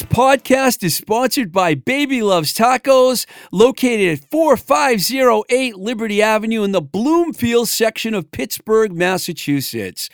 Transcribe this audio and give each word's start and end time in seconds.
This 0.00 0.08
podcast 0.08 0.82
is 0.82 0.94
sponsored 0.94 1.52
by 1.52 1.74
Baby 1.74 2.22
Loves 2.22 2.54
Tacos, 2.54 3.26
located 3.52 4.18
at 4.18 4.30
4508 4.30 5.76
Liberty 5.76 6.22
Avenue 6.22 6.62
in 6.62 6.72
the 6.72 6.80
Bloomfield 6.80 7.68
section 7.68 8.14
of 8.14 8.30
Pittsburgh, 8.30 8.94
Massachusetts. 8.94 10.08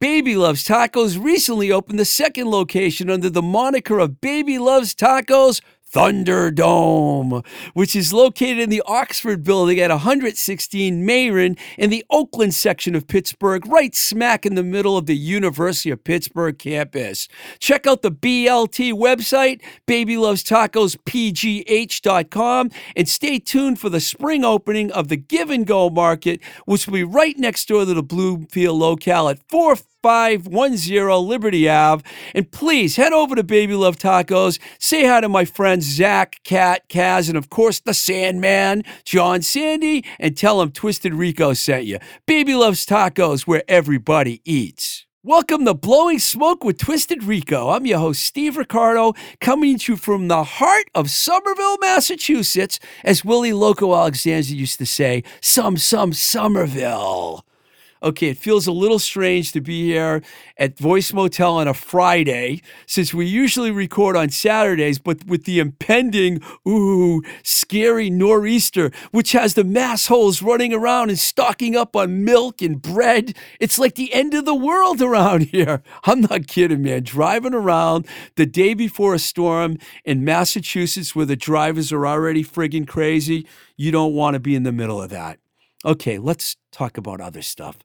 Baby 0.00 0.36
Loves 0.36 0.62
Tacos 0.62 1.20
recently 1.20 1.72
opened 1.72 1.98
the 1.98 2.04
second 2.04 2.50
location 2.50 3.10
under 3.10 3.28
the 3.28 3.42
moniker 3.42 3.98
of 3.98 4.20
Baby 4.20 4.60
Loves 4.60 4.94
Tacos 4.94 5.60
Thunderdome, 5.92 7.44
which 7.74 7.94
is 7.94 8.14
located 8.14 8.58
in 8.58 8.70
the 8.70 8.82
Oxford 8.86 9.44
building 9.44 9.78
at 9.78 9.90
116 9.90 11.06
Meyran 11.06 11.58
in 11.76 11.90
the 11.90 12.02
Oakland 12.08 12.54
section 12.54 12.94
of 12.94 13.06
Pittsburgh, 13.06 13.66
right 13.66 13.94
smack 13.94 14.46
in 14.46 14.54
the 14.54 14.62
middle 14.62 14.96
of 14.96 15.04
the 15.04 15.16
University 15.16 15.90
of 15.90 16.02
Pittsburgh 16.02 16.58
campus. 16.58 17.28
Check 17.58 17.86
out 17.86 18.00
the 18.00 18.10
BLT 18.10 18.94
website, 18.94 19.60
babylovestacospgh.com, 19.86 22.70
and 22.96 23.08
stay 23.08 23.38
tuned 23.38 23.78
for 23.78 23.90
the 23.90 24.00
spring 24.00 24.44
opening 24.44 24.90
of 24.92 25.08
the 25.08 25.16
Give 25.16 25.50
and 25.50 25.66
Go 25.66 25.90
Market, 25.90 26.40
which 26.64 26.86
will 26.86 26.94
be 26.94 27.04
right 27.04 27.38
next 27.38 27.68
door 27.68 27.84
to 27.84 27.92
the 27.92 28.02
Bloomfield 28.02 28.78
locale 28.78 29.28
at 29.28 29.46
4 29.50 29.76
510 30.02 31.08
Liberty 31.26 31.68
Ave. 31.68 32.04
And 32.34 32.50
please 32.50 32.96
head 32.96 33.12
over 33.12 33.36
to 33.36 33.44
Baby 33.44 33.74
Love 33.74 33.96
Tacos. 33.96 34.58
Say 34.78 35.06
hi 35.06 35.20
to 35.20 35.28
my 35.28 35.44
friends 35.44 35.86
Zach, 35.86 36.40
Kat, 36.44 36.88
Kaz, 36.88 37.28
and 37.28 37.38
of 37.38 37.50
course 37.50 37.80
the 37.80 37.94
Sandman, 37.94 38.82
John 39.04 39.42
Sandy, 39.42 40.04
and 40.18 40.36
tell 40.36 40.58
them 40.58 40.72
Twisted 40.72 41.14
Rico 41.14 41.52
sent 41.52 41.84
you. 41.84 41.98
Baby 42.26 42.54
Loves 42.54 42.84
Tacos, 42.84 43.46
where 43.46 43.62
everybody 43.68 44.42
eats. 44.44 45.06
Welcome 45.24 45.64
to 45.66 45.74
Blowing 45.74 46.18
Smoke 46.18 46.64
with 46.64 46.78
Twisted 46.78 47.22
Rico. 47.22 47.68
I'm 47.68 47.86
your 47.86 48.00
host, 48.00 48.24
Steve 48.24 48.56
Ricardo, 48.56 49.14
coming 49.40 49.78
to 49.78 49.92
you 49.92 49.96
from 49.96 50.26
the 50.26 50.42
heart 50.42 50.86
of 50.96 51.12
Somerville, 51.12 51.78
Massachusetts, 51.80 52.80
as 53.04 53.24
Willie 53.24 53.52
Loco 53.52 53.94
Alexander 53.94 54.48
used 54.48 54.78
to 54.78 54.86
say, 54.86 55.22
some, 55.40 55.76
some 55.76 56.12
Somerville 56.12 57.44
okay, 58.02 58.28
it 58.28 58.38
feels 58.38 58.66
a 58.66 58.72
little 58.72 58.98
strange 58.98 59.52
to 59.52 59.60
be 59.60 59.84
here 59.84 60.22
at 60.56 60.78
Voice 60.78 61.12
Motel 61.12 61.56
on 61.56 61.68
a 61.68 61.74
Friday 61.74 62.62
since 62.86 63.14
we 63.14 63.26
usually 63.26 63.70
record 63.70 64.16
on 64.16 64.30
Saturdays, 64.30 64.98
but 64.98 65.24
with 65.26 65.44
the 65.44 65.60
impending, 65.60 66.40
ooh, 66.66 67.22
scary 67.42 68.10
nor'easter, 68.10 68.90
which 69.10 69.32
has 69.32 69.54
the 69.54 69.64
mass 69.64 70.06
holes 70.06 70.42
running 70.42 70.72
around 70.72 71.10
and 71.10 71.18
stocking 71.18 71.76
up 71.76 71.94
on 71.96 72.24
milk 72.24 72.60
and 72.60 72.82
bread, 72.82 73.36
it's 73.60 73.78
like 73.78 73.94
the 73.94 74.12
end 74.12 74.34
of 74.34 74.44
the 74.44 74.54
world 74.54 75.00
around 75.00 75.42
here. 75.52 75.82
I'm 76.04 76.22
not 76.22 76.46
kidding, 76.46 76.82
man. 76.82 77.02
Driving 77.02 77.54
around 77.54 78.06
the 78.36 78.46
day 78.46 78.74
before 78.74 79.14
a 79.14 79.18
storm 79.18 79.78
in 80.04 80.24
Massachusetts 80.24 81.14
where 81.14 81.26
the 81.26 81.36
drivers 81.36 81.92
are 81.92 82.06
already 82.06 82.44
friggin' 82.44 82.86
crazy, 82.86 83.46
you 83.76 83.90
don't 83.90 84.14
want 84.14 84.34
to 84.34 84.40
be 84.40 84.54
in 84.54 84.62
the 84.62 84.72
middle 84.72 85.00
of 85.00 85.10
that. 85.10 85.38
Okay, 85.84 86.16
let's 86.18 86.56
talk 86.70 86.96
about 86.96 87.20
other 87.20 87.42
stuff. 87.42 87.76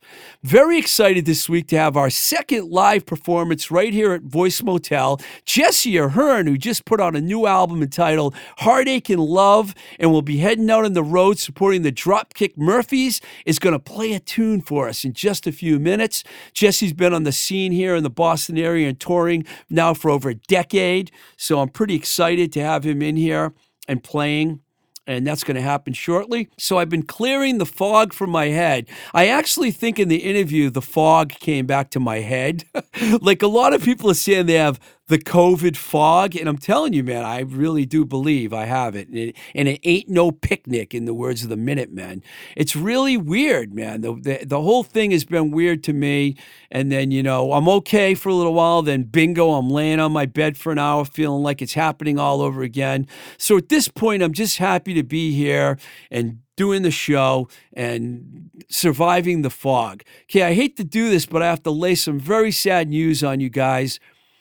Very 0.43 0.77
excited 0.77 1.25
this 1.25 1.49
week 1.49 1.67
to 1.69 1.77
have 1.77 1.97
our 1.97 2.11
second 2.11 2.69
live 2.69 3.07
performance 3.07 3.71
right 3.71 3.91
here 3.91 4.13
at 4.13 4.21
Voice 4.21 4.61
Motel. 4.61 5.19
Jesse 5.45 5.97
Ahern, 5.97 6.45
who 6.45 6.59
just 6.59 6.85
put 6.85 7.01
out 7.01 7.15
a 7.15 7.21
new 7.21 7.47
album 7.47 7.81
entitled 7.81 8.35
Heartache 8.59 9.09
and 9.09 9.19
Love 9.19 9.73
and 9.99 10.11
will 10.11 10.21
be 10.21 10.37
heading 10.37 10.69
out 10.69 10.85
on 10.85 10.93
the 10.93 11.03
road 11.03 11.39
supporting 11.39 11.81
the 11.81 11.91
Dropkick 11.91 12.55
Murphys, 12.55 13.19
is 13.47 13.57
going 13.57 13.73
to 13.73 13.79
play 13.79 14.13
a 14.13 14.19
tune 14.19 14.61
for 14.61 14.87
us 14.87 15.03
in 15.03 15.13
just 15.13 15.47
a 15.47 15.51
few 15.51 15.79
minutes. 15.79 16.23
Jesse's 16.53 16.93
been 16.93 17.15
on 17.15 17.23
the 17.23 17.31
scene 17.31 17.71
here 17.71 17.95
in 17.95 18.03
the 18.03 18.11
Boston 18.11 18.59
area 18.59 18.87
and 18.87 18.99
touring 18.99 19.43
now 19.71 19.95
for 19.95 20.11
over 20.11 20.29
a 20.29 20.35
decade, 20.35 21.11
so 21.35 21.59
I'm 21.59 21.69
pretty 21.69 21.95
excited 21.95 22.53
to 22.53 22.61
have 22.61 22.83
him 22.83 23.01
in 23.01 23.15
here 23.15 23.53
and 23.87 24.03
playing 24.03 24.61
and 25.07 25.25
that's 25.25 25.43
going 25.43 25.55
to 25.55 25.61
happen 25.61 25.93
shortly. 25.93 26.49
So 26.57 26.77
I've 26.77 26.89
been 26.89 27.03
clearing 27.03 27.57
the 27.57 27.65
fog 27.65 28.13
from 28.13 28.29
my 28.29 28.47
head. 28.47 28.87
I 29.13 29.27
actually 29.27 29.71
think 29.71 29.97
in 29.97 30.09
the 30.09 30.17
interview, 30.17 30.69
the 30.69 30.81
fog 30.81 31.29
came 31.29 31.65
back 31.65 31.89
to 31.91 31.99
my 31.99 32.17
head. 32.17 32.65
like 33.21 33.41
a 33.41 33.47
lot 33.47 33.73
of 33.73 33.81
people 33.81 34.11
are 34.11 34.15
saying 34.15 34.45
they 34.45 34.53
have 34.53 34.79
the 35.07 35.17
COVID 35.17 35.77
fog. 35.77 36.35
And 36.35 36.49
I'm 36.49 36.57
telling 36.57 36.93
you, 36.93 37.03
man, 37.03 37.23
I 37.23 37.39
really 37.39 37.85
do 37.85 38.05
believe 38.05 38.53
I 38.53 38.65
have 38.65 38.95
it. 38.95 39.07
And 39.07 39.17
it, 39.17 39.35
and 39.55 39.67
it 39.67 39.79
ain't 39.83 40.09
no 40.09 40.31
picnic, 40.31 40.93
in 40.93 41.05
the 41.05 41.13
words 41.13 41.43
of 41.43 41.49
the 41.49 41.57
Minutemen. 41.57 42.23
It's 42.55 42.75
really 42.75 43.17
weird, 43.17 43.73
man. 43.73 44.01
The, 44.01 44.13
the, 44.13 44.45
the 44.45 44.61
whole 44.61 44.83
thing 44.83 45.11
has 45.11 45.23
been 45.25 45.51
weird 45.51 45.83
to 45.85 45.93
me. 45.93 46.35
And 46.71 46.91
then, 46.91 47.11
you 47.11 47.23
know, 47.23 47.53
I'm 47.53 47.69
okay 47.69 48.13
for 48.15 48.29
a 48.29 48.33
little 48.33 48.53
while. 48.53 48.81
Then, 48.81 49.03
bingo, 49.03 49.53
I'm 49.53 49.69
laying 49.69 49.99
on 49.99 50.11
my 50.11 50.25
bed 50.25 50.57
for 50.57 50.71
an 50.71 50.79
hour 50.79 51.05
feeling 51.05 51.43
like 51.43 51.61
it's 51.61 51.73
happening 51.73 52.19
all 52.19 52.41
over 52.41 52.61
again. 52.61 53.07
So 53.37 53.57
at 53.57 53.69
this 53.69 53.87
point, 53.87 54.21
I'm 54.23 54.33
just 54.33 54.57
happy 54.57 54.93
to 54.93 55.03
be 55.03 55.31
here 55.33 55.77
and 56.11 56.39
doing 56.57 56.81
the 56.81 56.91
show 56.91 57.47
and 57.73 58.49
surviving 58.67 59.41
the 59.41 59.49
fog. 59.49 60.03
Okay, 60.23 60.43
I 60.43 60.53
hate 60.53 60.75
to 60.77 60.83
do 60.83 61.09
this, 61.09 61.25
but 61.25 61.41
I 61.41 61.45
have 61.45 61.63
to 61.63 61.71
lay 61.71 61.95
some 61.95 62.19
very 62.19 62.51
sad 62.51 62.89
news 62.89 63.23
on 63.23 63.39
you 63.39 63.49
guys. 63.49 63.99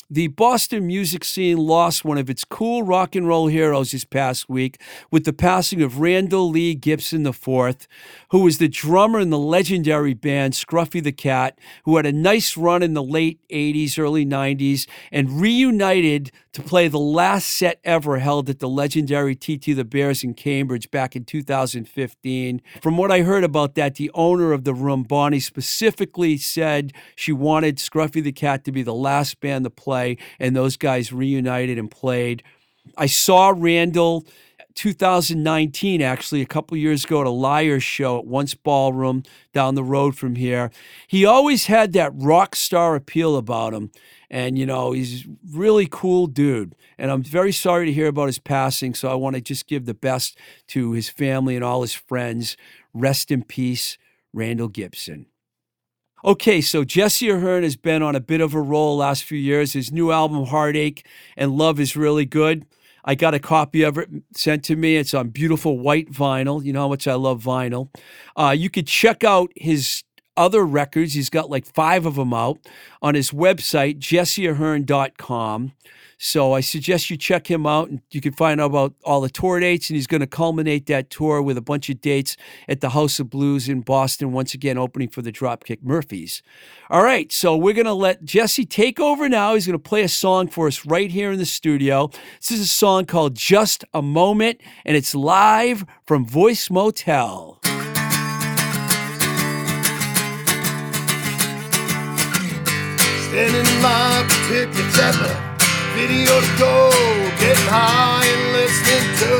The 0.08 0.28
Boston 0.28 0.86
music 0.86 1.24
scene 1.24 1.56
lost 1.58 2.04
one 2.04 2.16
of 2.16 2.30
its 2.30 2.44
cool 2.44 2.84
rock 2.84 3.16
and 3.16 3.26
roll 3.26 3.48
heroes 3.48 3.90
this 3.90 4.04
past 4.04 4.48
week 4.48 4.80
with 5.10 5.24
the 5.24 5.32
passing 5.32 5.82
of 5.82 5.98
Randall 5.98 6.48
Lee 6.48 6.76
Gibson 6.76 7.26
IV, 7.26 7.88
who 8.30 8.38
was 8.38 8.58
the 8.58 8.68
drummer 8.68 9.18
in 9.18 9.30
the 9.30 9.38
legendary 9.38 10.14
band 10.14 10.52
Scruffy 10.52 11.02
the 11.02 11.10
Cat, 11.10 11.58
who 11.86 11.96
had 11.96 12.06
a 12.06 12.12
nice 12.12 12.56
run 12.56 12.84
in 12.84 12.94
the 12.94 13.02
late 13.02 13.40
80s, 13.50 13.98
early 13.98 14.24
90s, 14.24 14.86
and 15.10 15.40
reunited 15.40 16.30
to 16.56 16.62
play 16.62 16.88
the 16.88 16.98
last 16.98 17.48
set 17.48 17.78
ever 17.84 18.18
held 18.18 18.48
at 18.48 18.60
the 18.60 18.68
legendary 18.68 19.36
TT 19.36 19.76
the 19.76 19.84
Bears 19.84 20.24
in 20.24 20.32
Cambridge 20.32 20.90
back 20.90 21.14
in 21.14 21.22
2015. 21.22 22.62
From 22.80 22.96
what 22.96 23.12
I 23.12 23.20
heard 23.20 23.44
about 23.44 23.74
that, 23.74 23.96
the 23.96 24.10
owner 24.14 24.54
of 24.54 24.64
the 24.64 24.72
room, 24.72 25.02
Bonnie, 25.02 25.38
specifically 25.38 26.38
said 26.38 26.94
she 27.14 27.30
wanted 27.30 27.76
Scruffy 27.76 28.22
the 28.22 28.32
Cat 28.32 28.64
to 28.64 28.72
be 28.72 28.82
the 28.82 28.94
last 28.94 29.38
band 29.40 29.66
to 29.66 29.70
play 29.70 30.16
and 30.40 30.56
those 30.56 30.78
guys 30.78 31.12
reunited 31.12 31.76
and 31.76 31.90
played. 31.90 32.42
I 32.96 33.04
saw 33.04 33.52
Randall 33.54 34.24
2019, 34.76 36.00
actually, 36.00 36.40
a 36.40 36.46
couple 36.46 36.78
years 36.78 37.04
ago 37.04 37.20
at 37.20 37.26
a 37.26 37.30
Liars 37.30 37.82
show 37.82 38.18
at 38.18 38.26
Once 38.26 38.54
Ballroom 38.54 39.24
down 39.52 39.74
the 39.74 39.84
road 39.84 40.16
from 40.16 40.36
here. 40.36 40.70
He 41.06 41.26
always 41.26 41.66
had 41.66 41.92
that 41.92 42.12
rock 42.14 42.56
star 42.56 42.96
appeal 42.96 43.36
about 43.36 43.74
him. 43.74 43.90
And, 44.30 44.58
you 44.58 44.66
know, 44.66 44.92
he's 44.92 45.26
really 45.52 45.88
cool 45.90 46.26
dude. 46.26 46.74
And 46.98 47.10
I'm 47.10 47.22
very 47.22 47.52
sorry 47.52 47.86
to 47.86 47.92
hear 47.92 48.08
about 48.08 48.26
his 48.26 48.38
passing. 48.38 48.94
So 48.94 49.08
I 49.08 49.14
want 49.14 49.36
to 49.36 49.42
just 49.42 49.66
give 49.66 49.86
the 49.86 49.94
best 49.94 50.38
to 50.68 50.92
his 50.92 51.08
family 51.08 51.54
and 51.54 51.64
all 51.64 51.82
his 51.82 51.94
friends. 51.94 52.56
Rest 52.92 53.30
in 53.30 53.44
peace, 53.44 53.98
Randall 54.32 54.68
Gibson. 54.68 55.26
Okay, 56.24 56.60
so 56.60 56.82
Jesse 56.82 57.28
Ahern 57.28 57.62
has 57.62 57.76
been 57.76 58.02
on 58.02 58.16
a 58.16 58.20
bit 58.20 58.40
of 58.40 58.54
a 58.54 58.60
roll 58.60 58.96
last 58.96 59.22
few 59.22 59.38
years. 59.38 59.74
His 59.74 59.92
new 59.92 60.10
album, 60.10 60.46
Heartache 60.46 61.06
and 61.36 61.56
Love, 61.56 61.78
is 61.78 61.94
really 61.94 62.24
good. 62.24 62.66
I 63.04 63.14
got 63.14 63.34
a 63.34 63.38
copy 63.38 63.82
of 63.82 63.96
it 63.96 64.08
sent 64.34 64.64
to 64.64 64.74
me. 64.74 64.96
It's 64.96 65.14
on 65.14 65.28
beautiful 65.28 65.78
white 65.78 66.10
vinyl. 66.10 66.64
You 66.64 66.72
know 66.72 66.80
how 66.80 66.88
much 66.88 67.06
I 67.06 67.14
love 67.14 67.44
vinyl. 67.44 67.94
Uh, 68.34 68.54
you 68.58 68.68
could 68.68 68.88
check 68.88 69.22
out 69.22 69.52
his 69.54 70.02
other 70.36 70.64
records. 70.64 71.14
He's 71.14 71.30
got 71.30 71.50
like 71.50 71.66
five 71.66 72.06
of 72.06 72.16
them 72.16 72.32
out 72.32 72.58
on 73.02 73.14
his 73.14 73.30
website, 73.30 73.98
jesseahern.com. 73.98 75.72
So 76.18 76.54
I 76.54 76.60
suggest 76.60 77.10
you 77.10 77.16
check 77.16 77.50
him 77.50 77.66
out 77.66 77.88
and 77.88 78.00
you 78.10 78.22
can 78.22 78.32
find 78.32 78.60
out 78.60 78.70
about 78.70 78.94
all 79.04 79.20
the 79.20 79.28
tour 79.28 79.60
dates. 79.60 79.90
And 79.90 79.96
he's 79.96 80.06
going 80.06 80.20
to 80.20 80.26
culminate 80.26 80.86
that 80.86 81.10
tour 81.10 81.42
with 81.42 81.58
a 81.58 81.62
bunch 81.62 81.90
of 81.90 82.00
dates 82.00 82.36
at 82.68 82.80
the 82.80 82.90
House 82.90 83.20
of 83.20 83.28
Blues 83.28 83.68
in 83.68 83.82
Boston, 83.82 84.32
once 84.32 84.54
again 84.54 84.78
opening 84.78 85.08
for 85.08 85.20
the 85.20 85.32
Dropkick 85.32 85.82
Murphys. 85.82 86.42
All 86.88 87.02
right, 87.02 87.30
so 87.30 87.56
we're 87.56 87.74
going 87.74 87.86
to 87.86 87.92
let 87.92 88.24
Jesse 88.24 88.64
take 88.64 88.98
over 88.98 89.28
now. 89.28 89.54
He's 89.54 89.66
going 89.66 89.78
to 89.78 89.88
play 89.88 90.02
a 90.02 90.08
song 90.08 90.48
for 90.48 90.66
us 90.66 90.86
right 90.86 91.10
here 91.10 91.32
in 91.32 91.38
the 91.38 91.46
studio. 91.46 92.08
This 92.40 92.52
is 92.52 92.60
a 92.60 92.66
song 92.66 93.04
called 93.04 93.34
Just 93.34 93.84
a 93.92 94.00
Moment, 94.00 94.60
and 94.84 94.96
it's 94.96 95.14
live 95.14 95.84
from 96.06 96.24
Voice 96.24 96.70
Motel. 96.70 97.60
Line 103.36 104.24
for 104.24 104.48
tickets 104.48 104.96
at 104.96 105.12
the 105.20 105.28
video 105.92 106.40
to 106.40 106.52
go, 106.56 106.88
getting 107.36 107.68
high 107.68 108.24
and 108.24 108.44
listening 108.56 109.04
to 109.20 109.32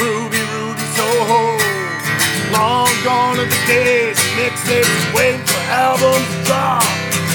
Ruby 0.00 0.40
Rudy 0.56 0.86
Soho. 0.96 1.60
Long 2.56 2.88
gone 3.04 3.36
are 3.36 3.44
the 3.44 3.60
days, 3.68 4.16
mixtapes 4.40 4.88
waiting 5.12 5.44
for 5.44 5.60
albums 5.68 6.24
to 6.32 6.38
drop. 6.48 6.82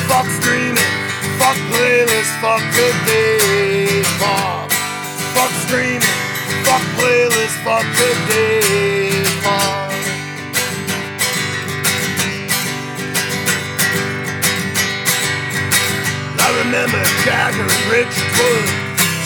Fuck 0.09 0.25
streaming, 0.41 0.89
fuck 1.38 1.57
playlists, 1.69 2.33
fuck 2.41 2.65
good 2.73 2.97
days, 3.05 4.09
pop. 4.17 4.73
Fuck 5.38 5.53
streaming, 5.69 6.17
fuck 6.65 6.81
playlists, 6.97 7.61
fuck 7.61 7.85
good 7.94 8.19
days, 8.33 8.93
I 17.25 17.48
remember 17.48 17.64
Jagger 17.64 17.64
and 17.64 17.86
Richard 17.88 18.31
Wood 18.36 18.68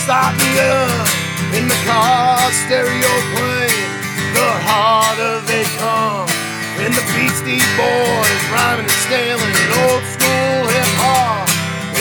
start 0.05 0.37
me 0.37 0.49
up 0.61 1.07
in 1.57 1.67
the 1.67 1.79
car 1.89 2.37
stereo 2.65 3.13
playing, 3.33 3.91
the 4.37 4.49
harder 4.69 5.41
they 5.49 5.63
come. 5.81 6.29
And 6.77 6.93
the 6.93 7.01
Beastie 7.17 7.63
Boys 7.73 8.41
rhyming 8.53 8.85
and 8.85 9.01
stealing 9.01 9.55
old 9.81 10.03
school 10.13 10.61
hip 10.69 10.91
hop. 11.01 11.49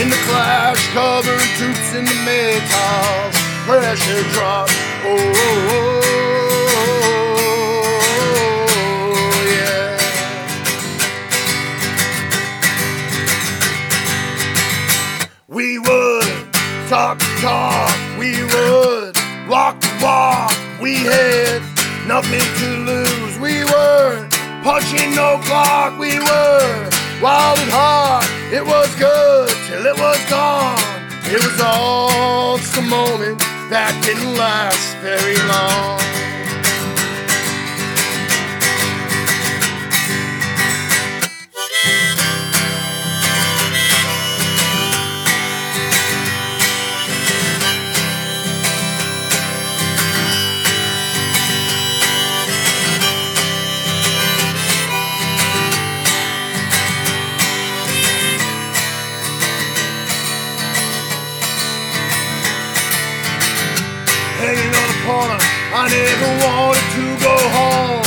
In 0.00 0.10
the 0.10 0.20
Clash 0.28 0.84
covering 0.92 1.52
Toots 1.56 1.94
and 1.96 2.06
the 2.06 2.18
Maytals, 2.28 3.36
pressure 3.64 4.22
drop. 4.36 4.68
Oh, 5.02 5.16
oh, 5.16 5.68
oh, 5.72 5.95
talk 16.88 17.18
the 17.18 17.24
talk, 17.40 17.96
we 18.16 18.30
would 18.44 19.16
walk 19.48 19.80
the 19.80 19.90
walk. 20.00 20.54
We 20.80 20.94
had 20.94 21.60
nothing 22.06 22.46
to 22.60 22.68
lose. 22.86 23.38
We 23.40 23.64
were 23.64 24.28
punching 24.62 25.14
no 25.14 25.40
clock. 25.42 25.98
We 25.98 26.18
were 26.20 26.90
wild 27.20 27.58
and 27.58 27.70
hard. 27.70 28.26
It 28.52 28.64
was 28.64 28.94
good 28.94 29.50
till 29.66 29.84
it 29.84 29.98
was 29.98 30.30
gone. 30.30 30.78
It 31.24 31.42
was 31.42 31.60
all 31.60 32.56
just 32.58 32.76
a 32.76 32.82
moment 32.82 33.40
that 33.68 33.90
didn't 34.04 34.36
last 34.36 34.96
very 35.02 35.36
long. 35.50 36.05
Never 66.26 66.46
wanted 66.46 66.86
to 66.94 67.06
go 67.22 67.36
home. 67.54 68.02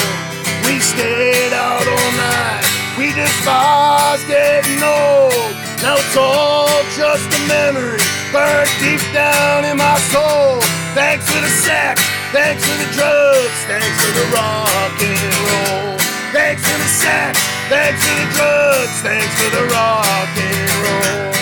We 0.66 0.80
stayed 0.80 1.54
out 1.54 1.86
all 1.88 2.12
night. 2.18 2.64
We 2.98 3.14
despised 3.14 4.28
getting 4.28 4.84
old. 4.84 5.56
Now 5.82 5.96
it's 5.96 6.18
all 6.18 6.68
just 6.96 7.28
a 7.32 7.42
memory, 7.48 8.04
burned 8.34 8.70
deep 8.80 9.02
down 9.14 9.66
in 9.66 9.78
my 9.78 9.98
soul. 10.12 10.60
Thanks 10.94 11.26
to 11.32 11.40
the 11.40 11.48
sex, 11.48 12.02
thanks 12.32 12.64
to 12.64 12.74
the 12.84 12.90
drugs, 12.92 13.60
thanks 13.68 13.96
to 14.04 14.10
the 14.12 14.26
rock 14.36 14.96
and 15.00 15.36
roll. 15.48 15.98
Thanks 16.34 16.62
to 16.64 16.76
the 16.76 16.90
sex, 16.90 17.40
thanks 17.70 18.00
to 18.04 18.12
the 18.20 18.28
drugs, 18.36 19.02
thanks 19.02 19.34
to 19.40 19.48
the 19.56 19.64
rock 19.72 20.30
and 20.36 20.70
roll. 20.84 21.39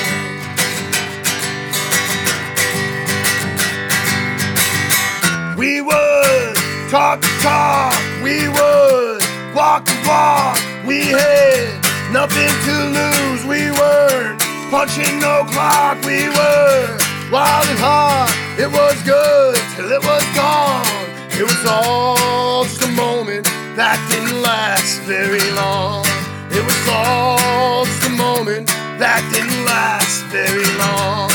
Talk 6.89 7.19
the 7.19 7.28
talk, 7.44 8.00
we 8.24 8.48
would 8.48 9.22
walk 9.54 9.84
the 9.86 9.98
walk. 10.07 10.57
We 10.86 11.12
had 11.12 11.84
nothing 12.13 12.48
to 12.48 12.75
lose, 12.95 13.44
we 13.44 13.72
weren't 13.72 14.39
punching 14.72 15.19
no 15.19 15.44
clock. 15.51 16.00
We 16.06 16.30
were 16.30 16.98
wild 17.30 17.68
and 17.68 17.80
hard, 17.80 18.31
it 18.57 18.72
was 18.72 18.95
good 19.04 19.60
till 19.75 19.92
it 19.92 20.04
was 20.04 20.24
gone. 20.36 20.88
It 21.36 21.44
was 21.44 21.66
all 21.68 22.63
just 22.63 22.81
a 22.84 22.92
moment 22.94 23.45
that 23.75 24.00
didn't 24.10 24.42
last 24.42 25.01
very 25.01 25.44
long. 25.60 26.06
It 26.51 26.63
was 26.63 26.88
all 26.88 27.84
just 27.84 28.04
a 28.07 28.16
moment 28.16 28.68
that 28.98 29.28
didn't 29.34 29.66
last 29.66 30.24
very 30.31 30.66
long. 30.80 31.30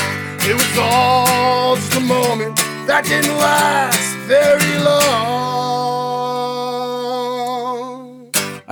It 0.48 0.56
was 0.56 0.78
all 0.78 1.76
just 1.76 1.94
a 1.94 2.00
moment 2.00 2.56
that 2.88 3.04
didn't 3.04 3.36
last 3.36 4.11
very 4.26 4.78
long. 4.78 5.32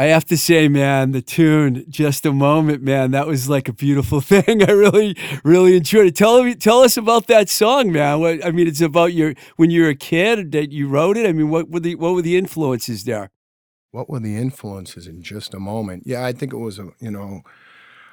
I 0.01 0.05
have 0.05 0.25
to 0.27 0.37
say, 0.39 0.69
man, 0.69 1.13
the 1.13 1.21
tune, 1.21 1.85
just 1.91 2.25
a 2.25 2.33
moment, 2.33 2.83
man, 2.83 3.11
that 3.11 3.27
was 3.27 3.51
like 3.51 3.69
a 3.69 3.73
beautiful 3.75 4.21
thing. 4.33 4.63
I 4.63 4.73
really, 4.73 5.15
really 5.45 5.77
enjoyed 5.77 6.07
it. 6.07 6.17
Tell 6.17 6.43
me, 6.43 6.55
tell 6.55 6.81
us 6.81 6.97
about 6.97 7.27
that 7.27 7.51
song, 7.51 7.93
man. 7.93 8.21
What 8.21 8.43
I 8.45 8.51
mean, 8.51 8.67
it's 8.67 8.81
about 8.81 9.13
your 9.13 9.35
when 9.57 9.71
you 9.71 9.83
were 9.83 9.91
a 9.91 9.95
kid 9.95 10.53
that 10.53 10.73
you 10.73 10.89
wrote 10.89 11.19
it. 11.19 11.27
I 11.27 11.33
mean, 11.33 11.51
what 11.51 11.69
were 11.69 11.81
the 11.81 11.97
what 11.97 12.15
were 12.15 12.23
the 12.23 12.39
influences 12.39 13.05
there? 13.05 13.31
What 13.91 14.09
were 14.09 14.21
the 14.21 14.37
influences 14.37 15.07
in 15.07 15.21
just 15.21 15.53
a 15.53 15.59
moment? 15.59 16.05
Yeah, 16.07 16.25
I 16.25 16.33
think 16.33 16.53
it 16.55 16.59
was 16.59 16.79
a, 16.79 16.91
you 17.01 17.11
know, 17.11 17.43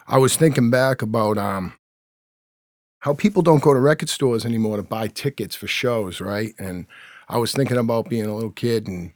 I 0.08 0.18
was 0.18 0.36
thinking 0.36 0.70
back 0.70 1.02
about 1.02 1.38
um 1.38 1.74
how 3.00 3.14
people 3.14 3.42
don't 3.42 3.62
go 3.62 3.74
to 3.74 3.80
record 3.80 4.10
stores 4.10 4.46
anymore 4.46 4.76
to 4.76 4.84
buy 4.84 5.08
tickets 5.08 5.56
for 5.56 5.68
shows, 5.68 6.20
right? 6.20 6.54
And 6.60 6.88
I 7.30 7.38
was 7.38 7.52
thinking 7.52 7.78
about 7.78 8.10
being 8.10 8.26
a 8.26 8.34
little 8.34 8.52
kid 8.52 8.88
and, 8.88 9.12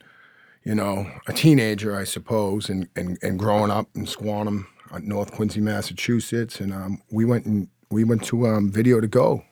you 0.63 0.75
know, 0.75 1.09
a 1.27 1.33
teenager, 1.33 1.95
I 1.95 2.03
suppose, 2.03 2.69
and 2.69 2.87
and, 2.95 3.17
and 3.21 3.39
growing 3.39 3.71
up 3.71 3.87
in 3.95 4.05
Squantum, 4.05 4.65
uh, 4.91 4.99
North 5.01 5.31
Quincy, 5.31 5.61
Massachusetts, 5.61 6.59
and 6.59 6.73
um, 6.73 7.01
we 7.11 7.25
went 7.25 7.45
and 7.45 7.67
we 7.89 8.03
went 8.03 8.23
to 8.25 8.47
um, 8.47 8.71
Video 8.71 8.99
to 8.99 9.07
Go 9.07 9.43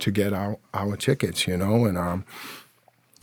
to 0.00 0.10
get 0.10 0.32
our 0.32 0.58
our 0.72 0.96
tickets, 0.96 1.46
you 1.46 1.56
know, 1.56 1.84
and 1.84 1.98
um, 1.98 2.24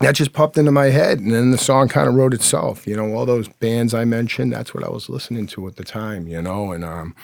that 0.00 0.14
just 0.14 0.32
popped 0.32 0.58
into 0.58 0.72
my 0.72 0.86
head, 0.86 1.20
and 1.20 1.32
then 1.32 1.50
the 1.50 1.58
song 1.58 1.88
kind 1.88 2.08
of 2.08 2.14
wrote 2.14 2.34
itself. 2.34 2.86
You 2.86 2.96
know, 2.96 3.14
all 3.14 3.26
those 3.26 3.48
bands 3.48 3.94
I 3.94 4.04
mentioned, 4.04 4.52
that's 4.52 4.74
what 4.74 4.84
I 4.84 4.90
was 4.90 5.08
listening 5.08 5.46
to 5.48 5.66
at 5.68 5.76
the 5.76 5.84
time. 5.84 6.26
You 6.26 6.42
know, 6.42 6.72
and 6.72 6.84
um, 6.84 7.14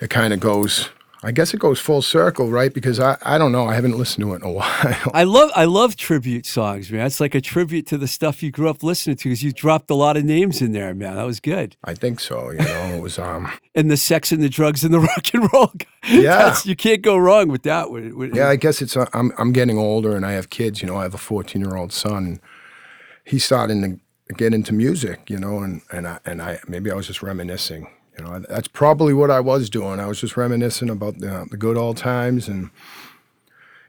it 0.00 0.10
kind 0.10 0.32
of 0.32 0.40
goes. 0.40 0.90
I 1.24 1.32
guess 1.32 1.54
it 1.54 1.58
goes 1.60 1.80
full 1.80 2.02
circle, 2.02 2.50
right? 2.50 2.72
Because 2.72 3.00
I, 3.00 3.16
I 3.22 3.38
don't 3.38 3.50
know. 3.50 3.66
I 3.66 3.74
haven't 3.74 3.96
listened 3.96 4.24
to 4.24 4.34
it 4.34 4.42
in 4.42 4.48
a 4.48 4.52
while. 4.58 5.10
I 5.14 5.24
love 5.24 5.50
I 5.56 5.64
love 5.64 5.96
tribute 5.96 6.44
songs, 6.44 6.92
man. 6.92 7.06
It's 7.06 7.18
like 7.18 7.34
a 7.34 7.40
tribute 7.40 7.86
to 7.88 7.98
the 7.98 8.06
stuff 8.06 8.42
you 8.42 8.50
grew 8.50 8.68
up 8.68 8.82
listening 8.82 9.16
to 9.16 9.24
because 9.30 9.42
you 9.42 9.50
dropped 9.52 9.90
a 9.90 9.94
lot 9.94 10.16
of 10.18 10.24
names 10.24 10.60
in 10.60 10.72
there, 10.72 10.94
man. 10.94 11.16
That 11.16 11.24
was 11.24 11.40
good. 11.40 11.76
I 11.82 11.94
think 11.94 12.20
so. 12.20 12.50
You 12.50 12.58
know, 12.58 12.94
it 12.94 13.00
was 13.02 13.18
um. 13.18 13.50
And 13.76 13.90
the 13.90 13.96
sex 13.96 14.30
and 14.30 14.40
the 14.40 14.48
drugs 14.48 14.84
and 14.84 14.94
the 14.94 15.00
rock 15.10 15.34
and 15.34 15.52
roll. 15.52 15.72
Yeah. 16.08 16.38
That's- 16.38 16.64
you 16.66 16.76
can't 16.76 17.02
go 17.02 17.16
wrong 17.16 17.48
with 17.48 17.64
that. 17.64 17.88
Yeah, 18.32 18.48
I 18.48 18.54
guess 18.56 18.80
it's. 18.80 18.96
Uh, 18.96 19.06
I'm 19.14 19.32
I'm 19.38 19.52
getting 19.52 19.78
older, 19.78 20.14
and 20.14 20.24
I 20.24 20.32
have 20.32 20.50
kids. 20.50 20.80
You 20.80 20.86
know, 20.88 20.96
I 20.96 21.02
have 21.02 21.14
a 21.14 21.18
14 21.18 21.60
year 21.60 21.74
old 21.74 21.92
son. 21.92 22.40
He's 23.24 23.44
starting 23.44 23.82
to 24.28 24.34
get 24.34 24.54
into 24.54 24.72
music. 24.72 25.28
You 25.28 25.38
know, 25.38 25.58
and 25.60 25.80
and 25.90 26.06
I 26.06 26.18
and 26.24 26.40
I 26.42 26.60
maybe 26.68 26.90
I 26.90 26.94
was 26.94 27.06
just 27.08 27.22
reminiscing. 27.22 27.88
You 28.16 28.24
know, 28.24 28.38
that's 28.48 28.68
probably 28.68 29.12
what 29.12 29.30
I 29.30 29.40
was 29.40 29.68
doing. 29.68 29.98
I 29.98 30.06
was 30.06 30.20
just 30.20 30.36
reminiscing 30.36 30.90
about 30.90 31.18
the, 31.18 31.46
the 31.50 31.56
good 31.56 31.76
old 31.76 31.96
times, 31.96 32.48
and 32.48 32.70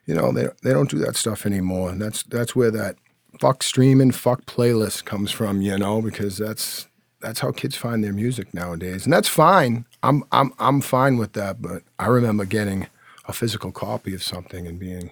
you 0.05 0.15
know, 0.15 0.31
they 0.31 0.47
they 0.63 0.71
don't 0.71 0.89
do 0.89 0.97
that 0.99 1.15
stuff 1.15 1.45
anymore. 1.45 1.89
And 1.89 2.01
that's 2.01 2.23
that's 2.23 2.55
where 2.55 2.71
that 2.71 2.95
fuck 3.39 3.61
streaming, 3.61 4.11
fuck 4.11 4.45
playlist 4.45 5.05
comes 5.05 5.31
from. 5.31 5.61
You 5.61 5.77
know, 5.77 6.01
because 6.01 6.37
that's 6.37 6.87
that's 7.21 7.39
how 7.39 7.51
kids 7.51 7.75
find 7.75 8.03
their 8.03 8.13
music 8.13 8.53
nowadays, 8.53 9.05
and 9.05 9.13
that's 9.13 9.29
fine. 9.29 9.85
I'm 10.01 10.23
I'm 10.31 10.53
I'm 10.59 10.81
fine 10.81 11.17
with 11.17 11.33
that. 11.33 11.61
But 11.61 11.83
I 11.99 12.07
remember 12.07 12.45
getting 12.45 12.87
a 13.27 13.33
physical 13.33 13.71
copy 13.71 14.13
of 14.13 14.23
something 14.23 14.67
and 14.67 14.79
being, 14.79 15.11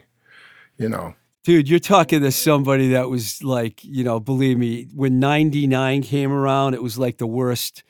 you 0.77 0.88
know, 0.88 1.15
Dude, 1.43 1.67
you're 1.67 1.79
talking 1.79 2.22
to 2.22 2.32
somebody 2.32 2.89
that 2.89 3.10
was 3.10 3.43
like, 3.43 3.84
you 3.84 4.05
know, 4.05 4.22
believe 4.22 4.58
me, 4.58 4.88
when 4.96 5.20
99 5.20 6.01
came 6.03 6.32
around, 6.32 6.74
it 6.74 6.82
was 6.82 6.98
like 6.98 7.17
the 7.17 7.27
worst 7.27 7.84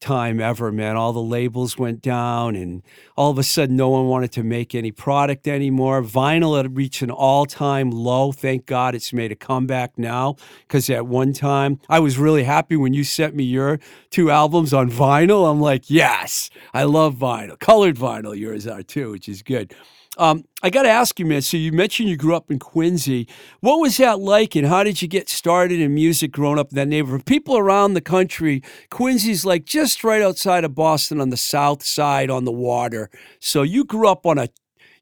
time 0.00 0.40
ever, 0.40 0.70
man. 0.72 0.96
All 0.96 1.12
the 1.12 1.22
labels 1.22 1.76
went 1.78 2.02
down, 2.02 2.56
and 2.56 2.82
all 3.16 3.30
of 3.30 3.38
a 3.38 3.42
sudden, 3.42 3.76
no 3.76 3.88
one 3.88 4.06
wanted 4.06 4.32
to 4.32 4.42
make 4.42 4.74
any 4.74 4.90
product 4.90 5.48
anymore. 5.48 6.02
Vinyl 6.02 6.56
had 6.56 6.76
reached 6.76 7.02
an 7.02 7.10
all 7.10 7.46
time 7.46 7.90
low. 7.90 8.32
Thank 8.32 8.66
God 8.66 8.94
it's 8.94 9.12
made 9.12 9.32
a 9.32 9.36
comeback 9.36 9.98
now. 9.98 10.36
Because 10.66 10.88
at 10.90 11.06
one 11.06 11.32
time, 11.32 11.80
I 11.88 12.00
was 12.00 12.18
really 12.18 12.44
happy 12.44 12.76
when 12.76 12.94
you 12.94 13.04
sent 13.04 13.34
me 13.34 13.44
your 13.44 13.80
two 14.10 14.30
albums 14.30 14.72
on 14.72 14.90
vinyl. 14.90 15.50
I'm 15.50 15.60
like, 15.60 15.90
yes, 15.90 16.50
I 16.72 16.84
love 16.84 17.16
vinyl. 17.16 17.58
Colored 17.58 17.96
vinyl, 17.96 18.38
yours 18.38 18.66
are 18.66 18.82
too, 18.82 19.12
which 19.12 19.28
is 19.28 19.42
good. 19.42 19.74
Um, 20.18 20.44
I 20.64 20.70
got 20.70 20.82
to 20.82 20.88
ask 20.88 21.18
you, 21.20 21.24
man. 21.24 21.42
So 21.42 21.56
you 21.56 21.70
mentioned 21.70 22.08
you 22.08 22.16
grew 22.16 22.34
up 22.34 22.50
in 22.50 22.58
Quincy. 22.58 23.28
What 23.60 23.78
was 23.78 23.96
that 23.98 24.18
like, 24.18 24.56
and 24.56 24.66
how 24.66 24.82
did 24.82 25.00
you 25.00 25.06
get 25.06 25.28
started 25.28 25.78
in 25.78 25.94
music 25.94 26.32
growing 26.32 26.58
up 26.58 26.70
in 26.70 26.76
that 26.76 26.88
neighborhood? 26.88 27.24
People 27.24 27.56
around 27.56 27.94
the 27.94 28.00
country, 28.00 28.62
Quincy's 28.90 29.44
like 29.44 29.64
just 29.64 30.02
right 30.02 30.20
outside 30.20 30.64
of 30.64 30.74
Boston 30.74 31.20
on 31.20 31.30
the 31.30 31.36
south 31.36 31.84
side 31.84 32.30
on 32.30 32.44
the 32.44 32.52
water. 32.52 33.10
So 33.38 33.62
you 33.62 33.84
grew 33.84 34.08
up 34.08 34.26
on 34.26 34.38
a, 34.38 34.48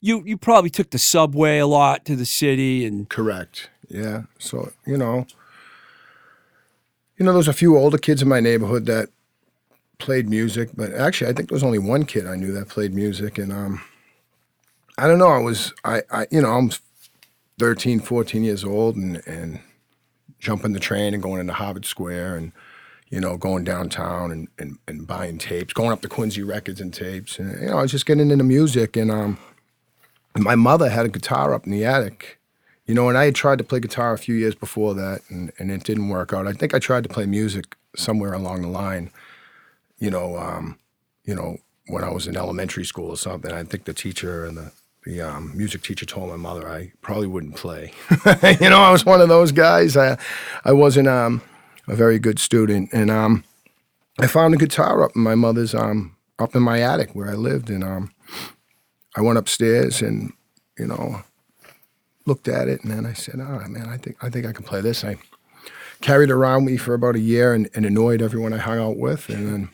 you 0.03 0.23
you 0.27 0.37
probably 0.37 0.69
took 0.69 0.91
the 0.91 0.99
subway 0.99 1.59
a 1.59 1.67
lot 1.67 2.05
to 2.05 2.15
the 2.15 2.27
city, 2.27 2.85
and 2.85 3.09
Correct. 3.09 3.71
Yeah. 3.89 4.25
So, 4.39 4.73
you 4.85 4.99
know, 4.99 5.27
you 7.17 7.25
know, 7.25 7.33
there's 7.33 7.49
a 7.49 7.55
few 7.55 7.79
older 7.79 7.97
kids 7.97 8.21
in 8.21 8.29
my 8.29 8.41
neighborhood 8.41 8.85
that 8.87 9.09
played 9.99 10.29
music, 10.29 10.69
but 10.77 10.93
actually 10.93 11.31
I 11.31 11.33
think 11.33 11.49
there 11.49 11.57
was 11.57 11.63
only 11.65 11.79
one 11.79 12.05
kid 12.05 12.27
I 12.27 12.37
knew 12.37 12.53
that 12.53 12.69
played 12.69 12.93
music 12.93 13.39
and 13.39 13.51
um 13.51 13.81
I 14.99 15.07
don't 15.07 15.19
know, 15.19 15.29
I 15.29 15.39
was 15.39 15.73
I, 15.85 16.03
I 16.11 16.27
you 16.31 16.41
know, 16.41 16.51
I'm 16.51 16.71
13, 17.59 18.01
14 18.01 18.45
years 18.45 18.65
old 18.65 18.97
and, 18.97 19.23
and 19.27 19.61
jumping 20.39 20.73
the 20.73 20.81
train 20.81 21.15
and 21.15 21.23
going 21.23 21.41
into 21.41 21.53
Harvard 21.53 21.85
Square 21.85 22.37
and, 22.37 22.53
you 23.09 23.21
know, 23.21 23.37
going 23.37 23.65
downtown 23.65 24.31
and, 24.31 24.49
and, 24.59 24.79
and 24.87 25.07
buying 25.07 25.39
tapes, 25.39 25.73
going 25.73 25.93
up 25.93 26.03
to 26.03 26.09
Quincy 26.09 26.43
Records 26.43 26.81
and 26.81 26.93
tapes. 26.93 27.39
And, 27.39 27.61
you 27.61 27.67
know, 27.69 27.79
I 27.79 27.83
was 27.83 27.91
just 27.91 28.07
getting 28.07 28.31
into 28.31 28.45
music. 28.45 28.97
And 28.97 29.11
um, 29.11 29.39
my 30.37 30.55
mother 30.55 30.89
had 30.91 31.07
a 31.07 31.09
guitar 31.09 31.55
up 31.55 31.65
in 31.65 31.73
the 31.73 31.85
attic, 31.85 32.39
you 32.85 32.95
know, 32.95 33.09
and 33.09 33.17
I 33.17 33.27
had 33.27 33.35
tried 33.35 33.59
to 33.59 33.65
play 33.65 33.81
guitar 33.81 34.13
a 34.13 34.19
few 34.19 34.35
years 34.35 34.55
before 34.55 34.95
that 34.95 35.23
and, 35.29 35.53
and 35.59 35.71
it 35.71 35.85
didn't 35.85 36.09
work 36.09 36.33
out. 36.33 36.47
I 36.47 36.53
think 36.53 36.75
I 36.75 36.79
tried 36.79 37.05
to 37.05 37.09
play 37.09 37.27
music 37.27 37.77
somewhere 37.97 38.35
along 38.35 38.63
the 38.63 38.69
line, 38.69 39.11
you 39.99 40.11
know, 40.11 40.37
um, 40.37 40.79
you 41.25 41.35
know, 41.35 41.59
when 41.89 42.05
I 42.05 42.11
was 42.11 42.27
in 42.27 42.37
elementary 42.37 42.85
school 42.85 43.11
or 43.11 43.17
something. 43.17 43.53
I 43.53 43.63
think 43.65 43.85
the 43.85 43.95
teacher 43.95 44.45
and 44.45 44.57
the 44.57 44.73
the 45.07 45.23
um, 45.23 45.57
music 45.57 45.83
teacher 45.83 46.05
told 46.05 46.29
my 46.29 46.37
mother 46.37 46.69
I 46.69 46.93
probably 47.01 47.29
wouldn't 47.29 47.55
play. 47.55 47.93
you 48.61 48.69
know, 48.69 48.81
I 48.81 48.91
was 48.91 49.07
one 49.07 49.21
of 49.21 49.29
those 49.29 49.53
guys. 49.53 49.97
I, 49.97 50.19
I 50.65 50.73
wasn't 50.73 51.07
um, 51.07 51.43
a 51.87 51.95
very 51.95 52.19
good 52.19 52.41
student, 52.41 52.91
and 52.93 53.09
um, 53.09 53.45
I 54.19 54.27
found 54.27 54.53
a 54.53 54.57
guitar 54.57 55.05
up 55.05 55.13
in 55.15 55.23
my 55.23 55.37
mother's 55.37 55.75
um, 55.77 56.17
up 56.41 56.57
in 56.57 56.63
my 56.63 56.83
attic 56.83 57.15
where 57.15 57.31
I 57.31 57.35
lived, 57.35 57.71
and 57.71 57.85
um, 57.85 58.13
I 59.15 59.21
went 59.21 59.39
upstairs 59.39 60.03
and 60.03 60.33
you 60.77 60.89
know 60.89 61.23
looked 62.27 62.49
at 62.49 62.67
it, 62.67 62.83
and 62.83 62.91
then 62.91 63.07
I 63.07 63.13
said, 63.13 63.37
"Oh 63.39 63.65
man, 63.69 63.89
I 63.89 63.99
think 63.99 64.17
I 64.23 64.29
think 64.29 64.45
I 64.45 64.53
can 64.53 64.65
play 64.65 64.81
this." 64.81 65.05
I 65.05 65.19
carried 66.01 66.31
it 66.31 66.35
around 66.35 66.65
me 66.65 66.77
for 66.77 66.95
about 66.95 67.15
a 67.15 67.21
year 67.21 67.55
and, 67.55 67.71
and 67.75 67.87
annoyed 67.87 68.21
everyone 68.21 68.53
I 68.53 68.59
hung 68.59 68.81
out 68.81 68.97
with, 68.97 69.29
and 69.29 69.47
then 69.47 69.69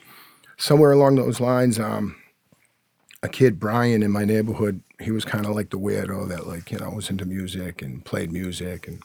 somewhere 0.59 0.93
along 0.93 1.17
those 1.17 1.41
lines. 1.41 1.79
Um, 1.79 2.17
a 3.23 3.29
kid, 3.29 3.61
Brian, 3.61 4.03
in 4.03 4.11
my 4.11 4.25
neighborhood, 4.25 4.83
he 5.01 5.11
was 5.11 5.25
kind 5.25 5.47
of 5.47 5.55
like 5.55 5.71
the 5.71 5.79
weirdo 5.79 6.29
that, 6.29 6.47
like, 6.47 6.71
you 6.71 6.79
know, 6.79 6.91
was 6.91 7.11
into 7.11 7.25
music 7.25 7.81
and 7.83 8.05
played 8.05 8.33
music. 8.33 8.89
And 8.89 9.03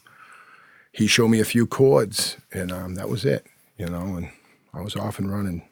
he 0.91 1.07
showed 1.07 1.27
me 1.29 1.39
a 1.39 1.45
few 1.45 1.67
chords, 1.67 2.37
and 2.51 2.71
um, 2.71 2.95
that 2.95 3.09
was 3.09 3.25
it, 3.25 3.45
you 3.77 3.85
know, 3.87 4.15
and 4.15 4.29
I 4.73 4.81
was 4.81 4.95
off 4.95 5.19
and 5.19 5.31
running. 5.31 5.63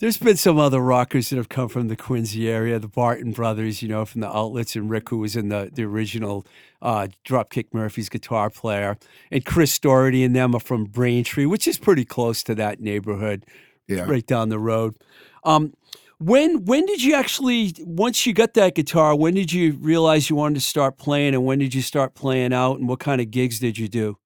There's 0.00 0.16
been 0.16 0.36
some 0.36 0.58
other 0.58 0.80
rockers 0.80 1.30
that 1.30 1.36
have 1.36 1.48
come 1.48 1.68
from 1.68 1.86
the 1.86 1.94
Quincy 1.94 2.48
area, 2.50 2.80
the 2.80 2.88
Barton 2.88 3.30
brothers, 3.30 3.82
you 3.82 3.88
know, 3.88 4.04
from 4.04 4.20
the 4.20 4.36
Outlets, 4.36 4.74
and 4.74 4.90
Rick, 4.90 5.10
who 5.10 5.18
was 5.18 5.36
in 5.36 5.48
the, 5.48 5.70
the 5.72 5.84
original 5.84 6.44
uh, 6.80 7.06
Dropkick 7.24 7.66
Murphys 7.72 8.08
guitar 8.08 8.50
player, 8.50 8.98
and 9.30 9.44
Chris 9.44 9.78
Doherty 9.78 10.24
and 10.24 10.34
them 10.34 10.56
are 10.56 10.60
from 10.60 10.86
Braintree, 10.86 11.46
which 11.46 11.68
is 11.68 11.78
pretty 11.78 12.04
close 12.04 12.42
to 12.42 12.54
that 12.56 12.80
neighborhood, 12.80 13.46
Yeah. 13.86 14.02
right 14.10 14.26
down 14.26 14.48
the 14.48 14.58
road. 14.58 14.96
Um, 15.44 15.74
when 16.22 16.64
when 16.64 16.86
did 16.86 17.02
you 17.02 17.14
actually 17.14 17.74
once 17.80 18.26
you 18.26 18.32
got 18.32 18.54
that 18.54 18.74
guitar? 18.74 19.16
When 19.16 19.34
did 19.34 19.52
you 19.52 19.72
realize 19.74 20.30
you 20.30 20.36
wanted 20.36 20.54
to 20.56 20.60
start 20.60 20.96
playing, 20.96 21.34
and 21.34 21.44
when 21.44 21.58
did 21.58 21.74
you 21.74 21.82
start 21.82 22.14
playing 22.14 22.52
out, 22.52 22.78
and 22.78 22.88
what 22.88 23.00
kind 23.00 23.20
of 23.20 23.30
gigs 23.30 23.58
did 23.58 23.76
you 23.76 23.88
do? 23.88 24.18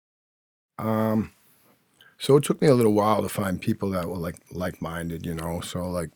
Um, 0.78 1.32
so 2.18 2.36
it 2.36 2.44
took 2.44 2.60
me 2.60 2.68
a 2.68 2.74
little 2.74 2.92
while 2.92 3.22
to 3.22 3.28
find 3.28 3.60
people 3.60 3.90
that 3.90 4.08
were 4.08 4.18
like 4.18 4.36
like 4.52 4.82
minded, 4.82 5.24
you 5.24 5.34
know. 5.34 5.60
So 5.60 5.88
like 5.88 6.10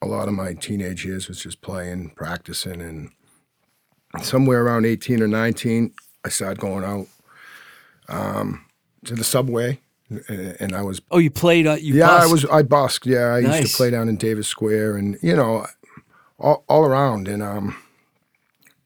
a 0.00 0.06
lot 0.06 0.28
of 0.28 0.34
my 0.34 0.54
teenage 0.54 1.04
years 1.04 1.28
was 1.28 1.42
just 1.42 1.60
playing, 1.60 2.10
practicing, 2.10 2.80
and 2.80 3.10
somewhere 4.22 4.62
around 4.62 4.86
eighteen 4.86 5.22
or 5.22 5.28
nineteen, 5.28 5.92
I 6.24 6.28
started 6.28 6.60
going 6.60 6.84
out 6.84 7.06
um, 8.08 8.66
to 9.04 9.14
the 9.14 9.24
subway, 9.24 9.80
and, 10.08 10.74
I 10.74 10.82
was 10.82 11.00
Oh, 11.10 11.18
you 11.18 11.30
played. 11.30 11.66
Uh, 11.66 11.74
you 11.74 11.94
yeah, 11.94 12.10
I 12.10 12.26
was 12.26 12.44
I 12.46 12.62
busked. 12.62 13.06
Yeah, 13.06 13.34
I 13.34 13.38
used 13.38 13.70
to 13.70 13.76
play 13.76 13.90
down 13.90 14.08
in 14.08 14.16
Davis 14.16 14.48
Square, 14.48 14.96
and 14.96 15.16
you 15.22 15.34
know, 15.34 15.66
all, 16.38 16.64
all 16.68 16.84
around. 16.84 17.28
And 17.28 17.42
um, 17.42 17.76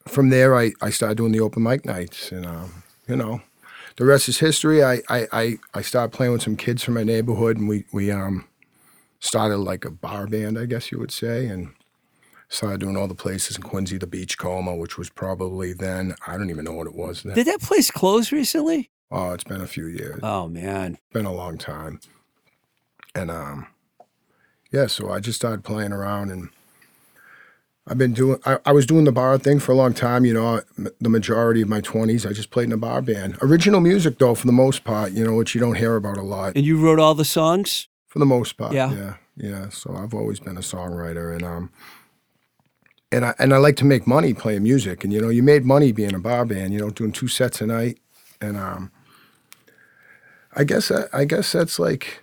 from 0.07 0.31
there, 0.31 0.57
I, 0.57 0.73
I 0.81 0.91
started 0.91 1.19
doing 1.19 1.33
the 1.33 1.41
open 1.41 1.63
mic 1.63 1.85
nights, 1.85 2.33
and 2.33 2.47
um, 2.47 2.83
you 3.09 3.17
know, 3.17 3.41
the 3.97 4.05
rest 4.05 4.29
is 4.29 4.39
history. 4.39 4.83
I, 4.83 5.01
I 5.09 5.27
I 5.33 5.59
I 5.75 5.83
started 5.83 6.17
playing 6.17 6.33
with 6.33 6.43
some 6.43 6.57
kids 6.57 6.85
from 6.85 6.95
my 6.95 7.05
neighborhood, 7.05 7.57
and 7.57 7.69
we 7.69 7.85
we 7.93 8.11
um 8.11 8.47
started 9.21 9.59
like 9.59 9.85
a 9.85 9.91
bar 9.91 10.27
band, 10.27 10.59
I 10.59 10.67
guess 10.67 10.93
you 10.93 10.99
would 10.99 11.11
say, 11.11 11.47
and 11.47 11.71
started 12.49 12.81
doing 12.81 12.97
all 12.97 13.09
the 13.09 13.15
places 13.15 13.57
in 13.57 13.63
Quincy, 13.63 13.99
the 13.99 14.07
Beachcomber, 14.07 14.75
which 14.75 14.97
was 14.97 15.11
probably 15.11 15.73
then 15.73 16.15
I 16.27 16.37
don't 16.37 16.51
even 16.51 16.65
know 16.65 16.73
what 16.73 16.87
it 16.87 16.95
was 16.95 17.23
then. 17.23 17.35
Did 17.35 17.47
that 17.47 17.61
place 17.61 17.91
close 17.91 18.33
recently? 18.33 18.91
Oh, 19.11 19.33
it's 19.33 19.45
been 19.45 19.61
a 19.61 19.67
few 19.67 19.87
years. 19.87 20.21
Oh 20.23 20.49
man, 20.49 20.95
it's 20.95 21.13
been 21.13 21.27
a 21.27 21.33
long 21.33 21.59
time. 21.59 22.01
And 23.15 23.31
um 23.31 23.67
yeah, 24.71 24.87
so 24.87 25.11
I 25.11 25.21
just 25.21 25.37
started 25.39 25.65
playing 25.65 25.93
around 25.93 26.31
and 26.31 26.51
I've 27.87 27.97
been 27.99 28.13
doing 28.13 28.39
I, 28.45 28.59
I 28.67 28.73
was 28.73 28.85
doing 28.87 29.05
the 29.05 29.13
bar 29.13 29.39
thing 29.39 29.61
for 29.61 29.73
a 29.73 29.75
long 29.75 29.95
time, 29.95 30.25
you 30.27 30.35
know, 30.35 30.61
the 31.01 31.09
majority 31.09 31.63
of 31.63 31.69
my 31.69 31.81
20s 31.81 32.29
I 32.29 32.33
just 32.33 32.51
played 32.51 32.65
in 32.67 32.73
a 32.73 32.77
bar 32.77 33.01
band. 33.03 33.39
Original 33.41 33.81
music 33.81 34.19
though 34.19 34.35
for 34.35 34.47
the 34.47 34.53
most 34.53 34.85
part, 34.85 35.13
you 35.13 35.25
know, 35.25 35.35
which 35.35 35.55
you 35.55 35.61
don't 35.61 35.77
hear 35.77 35.97
about 35.97 36.19
a 36.19 36.23
lot 36.23 36.53
and 36.55 36.65
you 36.65 36.79
wrote 36.79 37.01
all 37.01 37.15
the 37.15 37.25
songs. 37.25 37.89
for 38.07 38.19
the 38.19 38.27
most 38.27 38.57
part. 38.57 38.73
Yeah. 38.73 38.93
Yeah. 38.93 39.15
Yeah, 39.41 39.69
so 39.69 39.95
I've 39.95 40.15
always 40.15 40.41
been 40.41 40.57
a 40.57 40.61
songwriter 40.61 41.33
and 41.33 41.45
um 41.45 41.71
and 43.11 43.25
I 43.25 43.35
and 43.39 43.55
I 43.55 43.57
like 43.59 43.77
to 43.77 43.85
make 43.87 44.07
money 44.07 44.35
playing 44.35 44.65
music 44.65 45.03
and 45.05 45.13
you 45.13 45.21
know, 45.23 45.29
you 45.31 45.43
made 45.43 45.65
money 45.65 45.93
being 45.93 46.15
a 46.15 46.19
bar 46.19 46.45
band, 46.45 46.75
you 46.75 46.81
know, 46.81 46.91
doing 46.91 47.13
two 47.13 47.29
sets 47.29 47.61
a 47.63 47.67
night 47.67 47.99
and 48.41 48.57
um 48.59 48.91
I 50.55 50.65
guess 50.65 50.91
I 50.91 51.25
guess 51.25 51.53
that's 51.53 51.79
like 51.79 52.23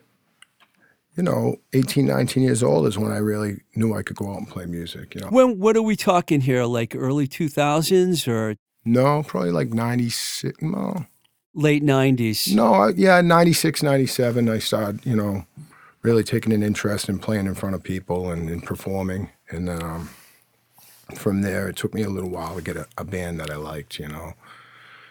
you 1.15 1.23
know, 1.23 1.55
18, 1.73 2.05
19 2.05 2.43
years 2.43 2.61
old 2.61 2.85
is 2.87 2.97
when 2.97 3.11
I 3.11 3.17
really 3.17 3.61
knew 3.75 3.95
I 3.95 4.03
could 4.03 4.17
go 4.17 4.31
out 4.31 4.37
and 4.37 4.47
play 4.49 4.65
music, 4.65 5.15
you 5.15 5.21
know. 5.21 5.27
When 5.29 5.59
what 5.59 5.77
are 5.77 5.81
we 5.81 5.95
talking 5.95 6.41
here? 6.41 6.65
Like 6.65 6.93
early 6.95 7.27
two 7.27 7.47
thousands 7.47 8.27
or 8.27 8.55
No, 8.83 9.23
probably 9.23 9.51
like 9.51 9.69
96, 9.73 10.61
no. 10.61 11.05
late 11.53 11.83
nineties? 11.83 12.53
No, 12.53 12.73
I, 12.73 12.89
yeah, 12.89 13.21
96, 13.21 13.81
97, 13.81 14.49
I 14.49 14.59
started, 14.59 15.05
you 15.05 15.15
know, 15.15 15.45
really 16.01 16.23
taking 16.23 16.51
an 16.51 16.61
interest 16.61 17.07
in 17.07 17.17
playing 17.19 17.45
in 17.45 17.55
front 17.55 17.75
of 17.75 17.81
people 17.83 18.29
and, 18.29 18.49
and 18.49 18.61
performing. 18.63 19.29
And 19.49 19.69
then 19.69 19.81
um, 19.81 20.09
from 21.15 21.41
there, 21.43 21.69
it 21.69 21.77
took 21.77 21.93
me 21.93 22.03
a 22.03 22.09
little 22.09 22.29
while 22.29 22.55
to 22.55 22.61
get 22.61 22.75
a, 22.75 22.87
a 22.97 23.05
band 23.05 23.39
that 23.39 23.49
I 23.49 23.55
liked, 23.55 23.99
you 23.99 24.09
know. 24.09 24.33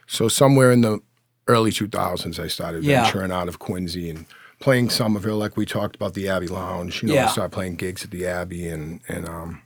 So 0.06 0.28
somewhere 0.28 0.70
in 0.70 0.82
the 0.82 1.00
early 1.48 1.70
2000s, 1.70 2.38
I 2.38 2.46
started 2.48 2.84
Yeah. 2.84 3.02
venturing 3.04 3.32
out 3.32 3.48
of 3.48 3.58
Quincy 3.58 4.10
and 4.10 4.26
playing 4.60 4.90
Somerville, 4.90 5.36
like 5.36 5.56
we 5.56 5.66
talked 5.66 5.94
about 5.96 6.14
the 6.14 6.28
Abbey 6.28 6.46
Lounge. 6.46 7.02
You 7.02 7.08
know, 7.08 7.14
Yeah. 7.14 7.26
I 7.26 7.32
started 7.32 7.52
playing 7.52 7.76
gigs 7.76 8.04
at 8.04 8.10
the 8.10 8.26
Abbey 8.26 8.68
and, 8.68 9.00
and 9.08 9.28
um, 9.28 9.62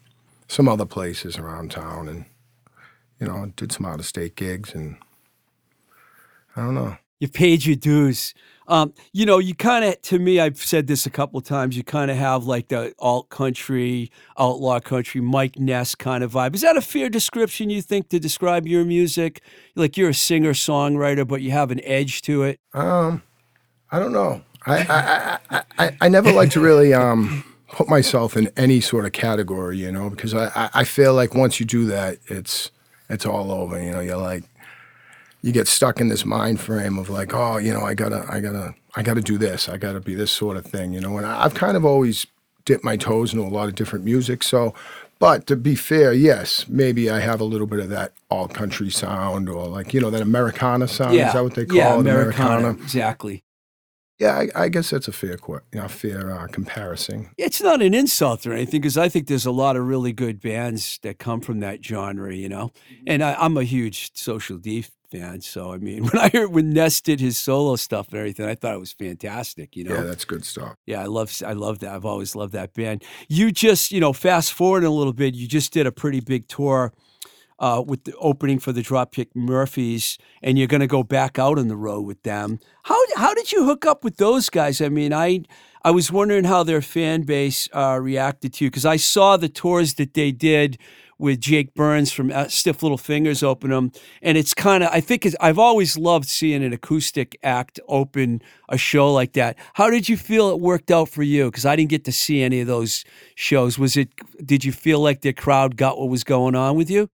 some 0.49 0.69
other 0.69 0.87
places 0.87 1.39
around 1.39 1.71
town. 1.71 2.09
And, 2.09 2.25
you 3.21 3.27
know, 3.29 3.53
did 3.57 3.71
some 3.73 3.87
out 3.87 4.01
of 4.01 4.07
state 4.07 4.35
gigs. 4.37 4.75
And 4.75 4.97
I 6.57 6.63
don't 6.63 6.75
know. 6.75 6.97
You 7.21 7.29
paid 7.29 7.65
your 7.65 7.77
dues. 7.77 8.35
Um, 8.69 8.93
you 9.13 9.27
know, 9.27 9.39
you 9.39 9.55
kind 9.55 9.85
of, 9.85 10.01
to 10.03 10.19
me, 10.19 10.39
I've 10.39 10.59
said 10.59 10.87
this 10.87 11.07
a 11.07 11.11
couple 11.11 11.39
of 11.39 11.45
times. 11.45 11.77
You 11.77 11.83
kind 11.83 12.11
of 12.11 12.19
have 12.19 12.45
like 12.45 12.69
the 12.69 12.95
alt 12.99 13.31
country, 13.31 14.13
outlaw 14.39 14.79
country, 14.79 15.21
Mike 15.23 15.59
Ness 15.59 15.95
kind 15.95 16.23
of 16.23 16.33
vibe. 16.33 16.55
Is 16.55 16.61
that 16.61 16.77
a 16.77 16.83
fair 16.83 17.09
description 17.09 17.71
you 17.71 17.83
think 17.83 18.11
to 18.11 18.21
describe 18.21 18.67
your 18.67 18.85
music? 18.85 19.43
Like 19.75 19.97
you're 19.97 20.11
a 20.11 20.15
singer 20.15 20.53
songwriter, 20.53 21.27
but 21.27 21.41
you 21.41 21.51
have 21.51 21.71
an 21.71 21.81
edge 21.83 22.23
to 22.23 22.43
it. 22.43 22.61
Um, 22.75 23.23
I 23.91 23.99
don't 23.99 24.13
know. 24.13 24.43
I 24.67 24.79
I, 24.79 25.39
I, 25.51 25.63
I, 25.79 25.97
I 26.03 26.09
never 26.09 26.31
like 26.33 26.51
to 26.51 26.61
really 26.61 26.93
um 26.93 27.45
put 27.71 27.89
myself 27.89 28.37
in 28.37 28.51
any 28.57 28.81
sort 28.81 29.05
of 29.05 29.13
category, 29.13 29.79
you 29.79 29.93
know, 29.93 30.11
because 30.11 30.35
I, 30.35 30.47
I, 30.55 30.71
I 30.75 30.85
feel 30.85 31.15
like 31.15 31.35
once 31.35 31.61
you 31.61 31.67
do 31.67 31.87
that, 31.87 32.19
it's 32.27 32.71
it's 33.09 33.25
all 33.25 33.51
over. 33.51 33.83
You 33.83 33.93
know, 33.93 34.01
you're 34.01 34.17
like 34.17 34.45
you 35.43 35.53
get 35.53 35.69
stuck 35.69 36.01
in 36.01 36.09
this 36.09 36.25
mind 36.25 36.61
frame 36.61 36.99
of 36.99 37.09
like, 37.09 37.35
oh, 37.35 37.59
you 37.59 37.73
know, 37.73 37.83
I 37.83 37.95
gotta 37.95 38.27
I 38.29 38.41
gotta 38.41 38.75
I 38.97 39.03
gotta 39.03 39.23
do 39.23 39.39
this. 39.39 39.69
I 39.69 39.77
gotta 39.77 40.01
be 40.01 40.15
this 40.15 40.33
sort 40.33 40.57
of 40.57 40.67
thing, 40.67 40.93
you 40.93 41.01
know. 41.01 41.17
And 41.17 41.27
I, 41.27 41.45
I've 41.45 41.55
kind 41.55 41.77
of 41.77 41.85
always 41.85 42.27
dipped 42.65 42.85
my 42.85 42.97
toes 42.97 43.33
into 43.33 43.45
a 43.45 43.49
lot 43.49 43.69
of 43.69 43.75
different 43.75 44.05
music, 44.05 44.43
so. 44.43 44.75
But 45.21 45.49
to 45.49 45.57
be 45.57 45.75
fair, 45.75 46.13
yes, 46.13 46.69
maybe 46.69 47.11
I 47.11 47.19
have 47.19 47.41
a 47.41 47.45
little 47.45 47.67
bit 47.67 47.81
of 47.81 47.89
that 47.89 48.13
alt 48.31 48.55
country 48.55 48.89
sound 48.89 49.49
or 49.49 49.67
like, 49.67 49.93
you 49.93 50.01
know, 50.01 50.11
that 50.11 50.23
Americana 50.23 50.87
sound. 50.87 51.17
Is 51.17 51.33
that 51.33 51.43
what 51.43 51.57
they 51.57 51.67
call 51.67 51.77
yeah, 51.77 51.95
it? 51.95 51.99
Americana. 51.99 52.71
Exactly. 52.71 53.43
Yeah, 54.21 54.37
I, 54.37 54.49
I 54.55 54.69
guess 54.69 54.91
that's 54.91 55.09
a 55.09 55.13
fair, 55.13 55.37
you 55.49 55.61
know, 55.73 55.89
fair 55.89 56.31
uh, 56.31 56.47
comparison. 56.47 57.31
It's 57.37 57.61
not 57.61 57.83
an 57.83 57.95
insult 57.95 58.47
or 58.47 58.53
anything 58.53 58.81
because 58.81 58.97
I 58.97 59.09
think 59.09 59.27
there's 59.27 59.47
a 59.47 59.51
lot 59.51 59.77
of 59.77 59.89
really 59.89 60.13
good 60.13 60.41
bands 60.41 61.01
that 61.03 61.19
come 61.19 61.41
from 61.41 61.59
that 61.61 61.85
genre, 61.85 62.33
you 62.33 62.49
know. 62.49 62.71
And 63.07 63.23
I, 63.23 63.35
I'm 63.35 63.57
a 63.57 63.65
huge 63.65 64.17
Social 64.17 64.57
D 64.57 64.85
fan, 65.11 65.41
so 65.41 65.73
I 65.73 65.79
mean, 65.79 66.05
when 66.09 66.19
I 66.19 66.29
heard 66.29 66.53
when 66.53 66.71
Ness 66.71 67.01
did 67.01 67.21
his 67.21 67.37
solo 67.37 67.77
stuff 67.77 68.09
and 68.11 68.19
everything, 68.19 68.47
I 68.47 68.55
thought 68.55 68.75
it 68.75 68.81
was 68.81 68.93
fantastic, 68.93 69.77
you 69.77 69.85
know. 69.85 69.95
Yeah, 69.95 70.03
that's 70.03 70.25
good 70.25 70.45
stuff. 70.45 70.77
Yeah, 70.87 71.03
I 71.03 71.07
love 71.07 71.33
I 71.47 71.53
love 71.53 71.81
that. 71.81 71.95
I've 71.95 72.05
always 72.05 72.35
loved 72.35 72.53
that 72.53 72.75
band. 72.75 73.03
You 73.29 73.53
just, 73.53 73.93
you 73.93 74.01
know, 74.01 74.13
fast 74.13 74.53
forward 74.53 74.85
a 74.85 74.91
little 74.91 75.13
bit, 75.13 75.35
you 75.35 75.47
just 75.47 75.73
did 75.73 75.87
a 75.87 75.93
pretty 75.93 76.21
big 76.21 76.49
tour 76.49 76.93
uh, 77.59 77.83
with 77.85 78.05
the 78.05 78.15
opening 78.17 78.59
for 78.59 78.73
the 78.73 78.83
Dropkick 78.83 79.29
Murphys, 79.35 80.19
and 80.43 80.59
you're 80.59 80.69
going 80.69 80.81
to 80.81 80.87
go 80.87 81.03
back 81.03 81.39
out 81.39 81.59
on 81.59 81.69
the 81.69 81.77
road 81.77 82.03
with 82.03 82.23
them. 82.23 82.61
How 82.85 82.99
how 83.17 83.35
did 83.35 83.53
you 83.53 83.65
hook 83.65 83.85
up 83.87 84.05
with 84.05 84.17
those 84.17 84.49
guys? 84.49 84.81
I 84.81 84.89
mean, 84.89 85.13
I 85.13 85.43
I 85.83 85.91
was 85.91 86.13
wondering 86.13 86.45
how 86.45 86.63
their 86.63 86.83
fan 86.83 87.23
base 87.23 87.69
uh, 87.73 87.99
reacted 88.01 88.55
to 88.55 88.65
you 88.65 88.71
because 88.71 88.87
I 88.87 88.97
saw 88.97 89.37
the 89.37 89.49
tours 89.49 89.95
that 89.95 90.15
they 90.15 90.33
did 90.33 90.79
with 91.19 91.41
Jake 91.41 91.75
Burns 91.75 92.13
from 92.13 92.31
uh, 92.31 92.49
Stiff 92.49 92.83
Little 92.83 92.99
Fingers 92.99 93.43
open 93.43 93.71
them, 93.71 93.93
and 94.23 94.39
it's 94.39 94.55
kind 94.55 94.85
of 94.85 94.91
I 94.93 95.01
think 95.01 95.27
it's, 95.27 95.37
I've 95.41 95.59
always 95.59 95.99
loved 95.99 96.29
seeing 96.29 96.63
an 96.63 96.73
acoustic 96.73 97.39
act 97.43 97.81
open 97.89 98.43
a 98.69 98.79
show 98.79 99.13
like 99.13 99.33
that. 99.33 99.57
How 99.75 99.91
did 99.91 100.09
you 100.09 100.17
feel 100.17 100.51
it 100.51 100.61
worked 100.61 100.91
out 100.91 101.09
for 101.09 101.23
you? 101.23 101.47
Because 101.47 101.67
I 101.67 101.77
didn't 101.77 101.91
get 101.91 102.05
to 102.05 102.13
see 102.13 102.43
any 102.43 102.61
of 102.61 102.67
those 102.67 103.05
shows. 103.35 103.79
Was 103.79 103.97
it? 103.97 104.09
Did 104.45 104.65
you 104.65 104.73
feel 104.73 105.01
like 105.01 105.23
the 105.23 105.33
crowd 105.33 105.77
got 105.77 105.99
what 105.99 106.09
was 106.09 106.25
going 106.25 106.55
on 106.55 106.77
with 106.77 106.91
you? 106.91 107.11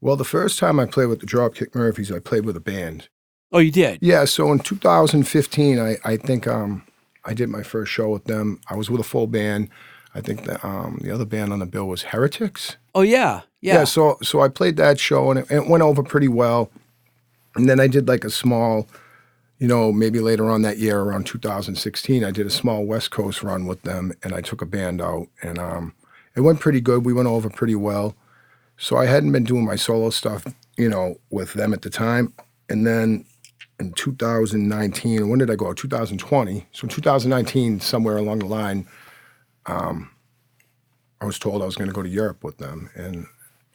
Well, 0.00 0.16
the 0.16 0.24
first 0.24 0.58
time 0.58 0.78
I 0.78 0.86
played 0.86 1.06
with 1.06 1.20
the 1.20 1.26
Dropkick 1.26 1.74
Murphys, 1.74 2.12
I 2.12 2.20
played 2.20 2.44
with 2.44 2.56
a 2.56 2.60
band. 2.60 3.08
Oh, 3.50 3.58
you 3.58 3.72
did. 3.72 3.98
Yeah, 4.00 4.26
so 4.26 4.52
in 4.52 4.58
2015, 4.58 5.78
I, 5.78 5.96
I 6.04 6.16
think 6.16 6.46
um, 6.46 6.84
I 7.24 7.34
did 7.34 7.48
my 7.48 7.62
first 7.62 7.90
show 7.90 8.10
with 8.10 8.24
them. 8.24 8.60
I 8.68 8.76
was 8.76 8.90
with 8.90 9.00
a 9.00 9.04
full 9.04 9.26
band. 9.26 9.70
I 10.14 10.20
think 10.20 10.44
the 10.44 10.64
um, 10.66 10.98
the 11.02 11.10
other 11.10 11.24
band 11.24 11.52
on 11.52 11.58
the 11.58 11.66
bill 11.66 11.86
was 11.86 12.02
Heretics. 12.02 12.76
Oh 12.98 13.02
yeah, 13.02 13.42
yeah. 13.60 13.84
so 13.84 14.18
so 14.24 14.40
I 14.40 14.48
played 14.48 14.76
that 14.78 14.98
show 14.98 15.30
and 15.30 15.38
it, 15.38 15.50
it 15.52 15.68
went 15.68 15.84
over 15.84 16.02
pretty 16.02 16.26
well. 16.26 16.68
And 17.54 17.68
then 17.68 17.78
I 17.78 17.86
did 17.86 18.08
like 18.08 18.24
a 18.24 18.30
small, 18.30 18.88
you 19.60 19.68
know, 19.68 19.92
maybe 19.92 20.18
later 20.18 20.50
on 20.50 20.62
that 20.62 20.78
year, 20.78 20.98
around 20.98 21.24
2016, 21.26 22.24
I 22.24 22.32
did 22.32 22.44
a 22.44 22.50
small 22.50 22.84
West 22.84 23.12
Coast 23.12 23.44
run 23.44 23.66
with 23.66 23.82
them, 23.82 24.14
and 24.24 24.34
I 24.34 24.40
took 24.40 24.62
a 24.62 24.66
band 24.66 25.00
out, 25.00 25.28
and 25.44 25.60
um, 25.60 25.94
it 26.34 26.40
went 26.40 26.58
pretty 26.58 26.80
good. 26.80 27.06
We 27.06 27.12
went 27.12 27.28
over 27.28 27.48
pretty 27.48 27.76
well. 27.76 28.16
So 28.78 28.96
I 28.96 29.06
hadn't 29.06 29.30
been 29.30 29.44
doing 29.44 29.64
my 29.64 29.76
solo 29.76 30.10
stuff, 30.10 30.44
you 30.76 30.88
know, 30.88 31.20
with 31.30 31.52
them 31.52 31.72
at 31.72 31.82
the 31.82 31.90
time. 31.90 32.34
And 32.68 32.84
then 32.84 33.26
in 33.78 33.92
2019, 33.92 35.28
when 35.28 35.38
did 35.38 35.52
I 35.52 35.54
go 35.54 35.72
2020. 35.72 36.66
So 36.72 36.84
in 36.84 36.88
2019, 36.88 37.78
somewhere 37.78 38.16
along 38.16 38.40
the 38.40 38.46
line, 38.46 38.88
um, 39.66 40.10
I 41.20 41.24
was 41.26 41.38
told 41.38 41.62
I 41.62 41.66
was 41.66 41.76
going 41.76 41.88
to 41.90 41.94
go 41.94 42.02
to 42.02 42.08
Europe 42.08 42.44
with 42.44 42.58
them, 42.58 42.90
and 42.94 43.26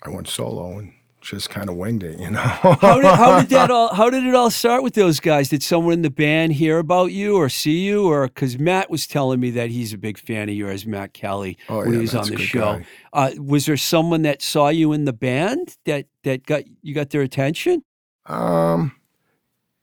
I 0.04 0.10
went 0.10 0.28
solo 0.28 0.78
and 0.80 0.94
just 1.22 1.50
kind 1.50 1.70
of 1.70 1.76
winged 1.78 2.04
it, 2.04 2.20
you 2.20 2.30
know. 2.30 2.40
how 2.40 2.96
did 3.00 3.06
how 3.06 3.40
did 3.40 3.50
that 3.50 3.72
all 3.78 3.94
how 3.94 4.10
did 4.10 4.26
it 4.26 4.36
all 4.36 4.50
start 4.50 4.84
with 4.84 4.94
those 4.94 5.20
guys? 5.22 5.50
Did 5.50 5.64
someone 5.64 5.94
in 5.94 6.02
the 6.02 6.10
band 6.10 6.54
hear 6.54 6.80
about 6.80 7.12
you 7.14 7.36
or 7.38 7.48
see 7.50 7.80
you, 7.86 8.08
or 8.08 8.28
because 8.28 8.60
Matt 8.60 8.90
was 8.90 9.08
telling 9.08 9.40
me 9.40 9.50
that 9.52 9.70
he's 9.70 9.94
a 9.94 9.98
big 9.98 10.18
fan 10.18 10.50
of 10.50 10.56
yours, 10.56 10.86
Matt 10.86 11.14
Kelly, 11.14 11.58
Oh, 11.70 11.78
when 11.80 11.92
yeah, 11.92 11.96
he 11.96 12.02
was 12.02 12.16
on 12.16 12.28
the 12.30 12.38
show. 12.38 12.82
Uh, 13.14 13.32
was 13.38 13.66
there 13.66 13.78
someone 13.78 14.24
that 14.24 14.42
saw 14.42 14.68
you 14.70 14.92
in 14.94 15.06
the 15.06 15.14
band 15.14 15.78
that 15.86 16.08
that 16.24 16.46
got 16.46 16.64
you 16.82 16.94
got 16.94 17.10
their 17.12 17.22
attention? 17.22 17.84
um, 18.26 18.94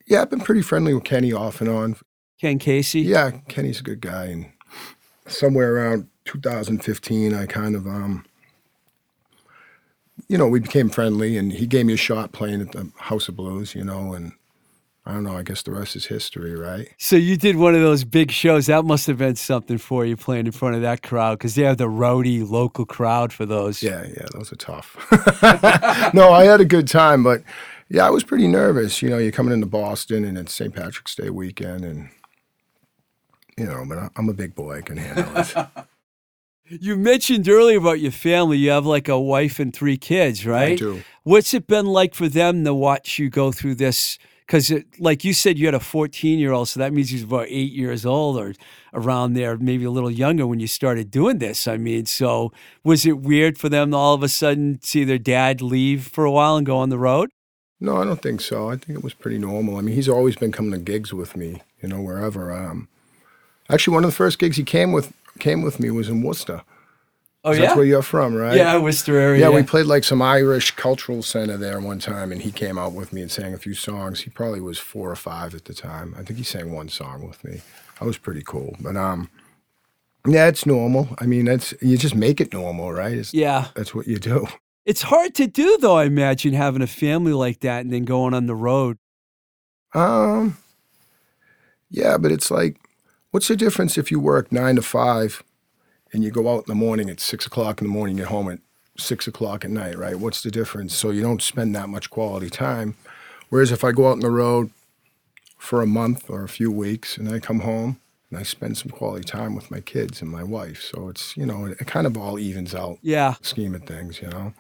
yeah, 0.07 0.23
I've 0.23 0.31
been 0.31 0.41
pretty 0.41 0.63
friendly 0.63 0.93
with 0.93 1.05
Kenny 1.05 1.33
off 1.33 1.61
and 1.61 1.71
on. 1.71 1.97
Ken 2.41 2.59
Casey. 2.59 3.03
Yeah, 3.03 3.31
Kenny's 3.49 3.81
a 3.81 3.83
good 3.83 4.01
guy, 4.01 4.25
and 4.27 4.51
somewhere 5.27 5.75
around 5.77 6.09
2015, 6.31 7.35
I 7.35 7.47
kind 7.47 7.75
of, 7.75 7.89
um, 7.89 8.25
you 10.29 10.39
know, 10.39 10.47
we 10.47 10.61
became 10.61 10.89
friendly, 10.89 11.37
and 11.37 11.53
he 11.53 11.67
gave 11.67 11.87
me 11.87 11.95
a 11.95 11.97
shot 11.97 12.31
playing 12.31 12.61
at 12.61 12.71
the 12.71 12.91
House 12.97 13.29
of 13.29 13.35
Blues, 13.35 13.75
you 13.75 13.83
know, 13.83 14.13
and 14.13 14.33
I 15.05 15.15
don't 15.15 15.25
know. 15.25 15.37
I 15.37 15.43
guess 15.43 15.63
the 15.63 15.73
rest 15.73 15.97
is 15.97 16.07
history, 16.07 16.55
right? 16.55 16.89
So 16.99 17.17
you 17.17 17.37
did 17.37 17.57
one 17.57 17.75
of 17.75 17.81
those 17.81 18.05
big 18.05 18.31
shows. 18.31 18.67
That 18.67 18.85
must 18.85 19.09
have 19.09 19.19
been 19.19 19.35
something 19.35 19.79
for 19.79 20.05
you 20.05 20.17
playing 20.17 20.47
in 20.47 20.53
front 20.53 20.77
of 20.77 20.83
that 20.83 21.03
crowd 21.03 21.39
because 21.39 21.57
they 21.57 21.65
have 21.65 21.79
the 21.79 21.89
rowdy 21.89 22.43
local 22.43 22.85
crowd 22.85 23.33
for 23.33 23.45
those. 23.45 23.83
Yeah, 23.83 24.07
yeah, 24.07 24.27
those 24.33 24.53
are 24.53 24.57
tough. 24.57 24.95
no, 26.15 26.33
I 26.33 26.45
had 26.45 26.61
a 26.61 26.65
good 26.65 26.87
time, 26.87 27.25
but 27.25 27.43
yeah, 27.89 28.07
I 28.07 28.11
was 28.11 28.23
pretty 28.23 28.47
nervous. 28.47 29.03
You 29.03 29.11
know, 29.11 29.19
you're 29.19 29.33
coming 29.33 29.53
into 29.53 29.67
Boston, 29.67 30.25
and 30.25 30.39
it's 30.39 30.55
St. 30.55 30.73
Patrick's 30.73 31.17
Day 31.17 31.31
weekend, 31.31 31.85
and 31.85 32.11
you 33.59 33.65
know, 33.65 33.85
but 33.89 34.13
I'm 34.15 34.29
a 34.29 34.35
big 34.35 34.55
boy. 34.55 34.79
I 34.79 34.83
can 34.83 34.99
handle 34.99 35.37
it. 35.37 35.87
You 36.71 36.95
mentioned 36.97 37.49
earlier 37.49 37.79
about 37.79 37.99
your 37.99 38.13
family. 38.13 38.57
You 38.57 38.71
have 38.71 38.87
like 38.87 39.09
a 39.09 39.19
wife 39.19 39.59
and 39.59 39.75
three 39.75 39.97
kids, 39.97 40.47
right? 40.47 40.73
I 40.73 40.77
do. 40.77 41.03
What's 41.25 41.53
it 41.53 41.67
been 41.67 41.87
like 41.87 42.15
for 42.15 42.29
them 42.29 42.65
to 42.65 42.73
watch 42.73 43.19
you 43.19 43.29
go 43.29 43.51
through 43.51 43.75
this? 43.75 44.19
Because, 44.47 44.73
like 44.99 45.25
you 45.25 45.33
said, 45.33 45.59
you 45.59 45.67
had 45.67 45.75
a 45.75 45.81
14 45.81 46.39
year 46.39 46.53
old, 46.53 46.69
so 46.69 46.79
that 46.79 46.93
means 46.93 47.11
he's 47.11 47.25
about 47.25 47.47
eight 47.49 47.73
years 47.73 48.07
old 48.07 48.37
or 48.37 48.55
around 48.95 49.35
there, 49.35 49.57
maybe 49.57 49.85
a 49.85 49.91
little 49.91 50.11
younger 50.11 50.47
when 50.47 50.61
you 50.61 50.69
started 50.69 51.11
doing 51.11 51.39
this. 51.39 51.67
I 51.67 51.77
mean, 51.77 52.07
so 52.07 52.53
was 52.85 53.05
it 53.05 53.19
weird 53.19 53.59
for 53.59 53.69
them 53.69 53.91
to 53.91 53.97
all 53.97 54.15
of 54.15 54.23
a 54.23 54.29
sudden 54.29 54.81
see 54.83 55.03
their 55.03 55.19
dad 55.19 55.61
leave 55.61 56.07
for 56.07 56.25
a 56.25 56.31
while 56.31 56.57
and 56.57 56.65
go 56.65 56.79
on 56.79 56.89
the 56.89 56.99
road? 56.99 57.31
No, 57.81 57.97
I 57.97 58.05
don't 58.05 58.23
think 58.23 58.41
so. 58.41 58.69
I 58.69 58.77
think 58.77 58.99
it 58.99 59.05
was 59.05 59.15
pretty 59.15 59.39
normal. 59.39 59.77
I 59.77 59.81
mean, 59.81 59.95
he's 59.95 60.09
always 60.09 60.37
been 60.37 60.53
coming 60.53 60.73
to 60.73 60.79
gigs 60.79 61.13
with 61.13 61.37
me, 61.37 61.63
you 61.83 61.89
know, 61.89 62.01
wherever. 62.01 62.53
Um, 62.53 62.89
actually, 63.71 63.95
one 63.95 64.05
of 64.05 64.11
the 64.11 64.17
first 64.17 64.39
gigs 64.39 64.57
he 64.57 64.65
came 64.65 64.93
with 64.93 65.13
came 65.39 65.63
with 65.63 65.81
me 65.81 65.91
was 65.91 66.09
in 66.09 66.23
Worcester. 66.23 66.63
Oh, 67.43 67.55
That's 67.55 67.75
where 67.75 67.87
you're 67.87 68.03
from, 68.03 68.35
right? 68.35 68.55
Yeah, 68.55 68.77
Worcester 68.79 69.17
area. 69.17 69.41
Yeah, 69.41 69.55
we 69.55 69.63
played 69.63 69.87
like 69.87 70.05
some 70.05 70.21
Irish 70.21 70.73
cultural 70.73 71.23
center 71.23 71.57
there 71.57 71.81
one 71.81 71.99
time, 71.99 72.33
and 72.33 72.43
he 72.43 72.53
came 72.53 72.77
out 72.77 72.93
with 72.93 73.15
me 73.15 73.23
and 73.23 73.31
sang 73.31 73.55
a 73.55 73.59
few 73.59 73.73
songs. 73.73 74.21
He 74.21 74.31
probably 74.31 74.61
was 74.61 74.79
four 74.79 75.11
or 75.11 75.17
five 75.17 75.55
at 75.55 75.65
the 75.65 75.73
time. 75.73 76.15
I 76.19 76.23
think 76.23 76.39
he 76.39 76.45
sang 76.45 76.71
one 76.71 76.91
song 76.91 77.27
with 77.27 77.43
me. 77.43 77.63
I 77.99 78.05
was 78.05 78.19
pretty 78.19 78.43
cool, 78.45 78.77
but 78.81 78.95
um, 78.95 79.31
yeah, 80.27 80.49
it's 80.49 80.67
normal. 80.67 81.09
I 81.19 81.25
mean, 81.27 81.47
that's 81.47 81.73
you 81.81 81.97
just 81.97 82.15
make 82.15 82.43
it 82.43 82.53
normal, 82.53 82.93
right? 82.93 83.13
It's, 83.13 83.33
yeah. 83.33 83.69
that's 83.75 83.95
what 83.95 84.07
you 84.07 84.19
do. 84.19 84.47
It's 84.85 85.03
hard 85.03 85.35
to 85.37 85.47
do, 85.47 85.79
though, 85.79 85.97
I 85.97 86.05
imagine, 86.05 86.53
having 86.53 86.83
a 86.83 86.87
family 86.87 87.33
like 87.33 87.61
that 87.61 87.83
and 87.83 87.93
then 87.93 88.05
going 88.05 88.35
on 88.35 88.47
the 88.47 88.55
road. 88.55 88.99
Um, 89.95 90.57
yeah, 91.91 92.17
but 92.19 92.33
it's 92.33 92.51
like, 92.51 92.80
what's 93.31 93.49
the 93.49 93.57
difference 93.57 93.99
if 93.99 94.11
you 94.11 94.21
work 94.21 94.53
nine 94.53 94.77
to 94.77 94.83
five 94.83 95.43
and 96.13 96.25
you 96.25 96.31
go 96.31 96.53
out 96.53 96.65
in 96.67 96.69
the 96.69 96.75
morning 96.75 97.09
at 97.09 97.21
six 97.21 97.47
o'clock 97.47 97.81
in 97.81 97.87
the 97.87 97.93
morning, 97.93 98.17
get 98.17 98.27
home 98.27 98.51
at 98.51 98.61
six 98.97 99.27
o'clock 99.27 99.65
at 99.65 99.71
night, 99.71 99.97
right? 99.97 100.17
What's 100.17 100.43
the 100.43 100.51
difference? 100.51 100.95
So 100.95 101.11
you 101.11 101.23
don't 101.23 101.43
spend 101.43 101.75
that 101.75 101.89
much 101.89 102.11
quality 102.11 102.51
time. 102.51 102.97
Whereas 103.49 103.73
if 103.73 103.85
I 103.85 103.93
go 103.93 104.09
out 104.09 104.13
on 104.13 104.21
the 104.21 104.31
road 104.31 104.71
for 105.59 105.83
a 105.83 105.87
month 105.87 106.31
or 106.31 106.43
a 106.43 106.49
few 106.49 106.71
weeks 106.71 107.17
and 107.17 107.29
I 107.29 107.39
come 107.39 107.61
home 107.61 108.01
and 108.31 108.39
I 108.39 108.43
spend 108.43 108.79
some 108.79 108.91
quality 108.91 109.25
time 109.25 109.55
with 109.55 109.71
my 109.71 109.81
kids 109.81 110.23
and 110.23 110.31
my 110.31 110.45
wife, 110.45 110.83
so 110.83 111.09
it's 111.09 111.37
you 111.37 111.45
know 111.45 111.67
it, 111.67 111.79
kind 111.87 112.07
of 112.07 112.17
all 112.17 112.39
evens 112.39 112.75
out. 112.75 112.99
Yeah. 113.03 113.35
Scheme 113.43 113.75
of 113.75 113.83
things, 113.85 114.21
you 114.23 114.29
know. 114.29 114.55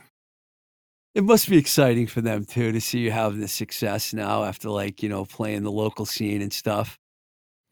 It 1.15 1.25
must 1.25 1.49
be 1.49 1.59
exciting 1.59 2.07
for 2.07 2.21
them 2.21 2.45
too 2.45 2.71
to 2.71 2.81
see 2.81 3.01
you 3.01 3.11
having 3.11 3.41
this 3.41 3.53
success 3.53 4.15
now 4.15 4.45
after 4.45 4.71
like, 4.71 5.03
you 5.03 5.09
know, 5.09 5.25
playing 5.25 5.65
the 5.65 5.73
local 5.73 6.07
scene 6.07 6.41
and 6.41 6.53
stuff. 6.53 7.00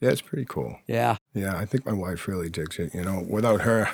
Yeah, 0.00 0.10
it's 0.10 0.20
pretty 0.22 0.44
cool. 0.48 0.78
Yeah. 0.86 1.16
Yeah, 1.34 1.56
I 1.56 1.64
think 1.64 1.84
my 1.86 1.92
wife 1.92 2.28
really 2.28 2.48
digs 2.48 2.78
it. 2.78 2.94
You 2.94 3.02
know, 3.02 3.24
without 3.28 3.62
her, 3.62 3.88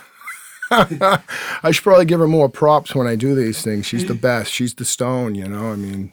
I 0.70 1.70
should 1.70 1.82
probably 1.84 2.04
give 2.04 2.20
her 2.20 2.28
more 2.28 2.48
props 2.48 2.94
when 2.94 3.06
I 3.06 3.16
do 3.16 3.34
these 3.34 3.62
things. 3.62 3.86
She's 3.86 4.06
the 4.06 4.14
best. 4.14 4.52
She's 4.52 4.74
the 4.74 4.84
stone. 4.84 5.34
You 5.34 5.48
know, 5.48 5.72
I 5.72 5.76
mean, 5.76 6.12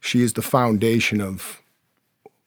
she 0.00 0.22
is 0.22 0.34
the 0.34 0.42
foundation 0.42 1.20
of 1.20 1.60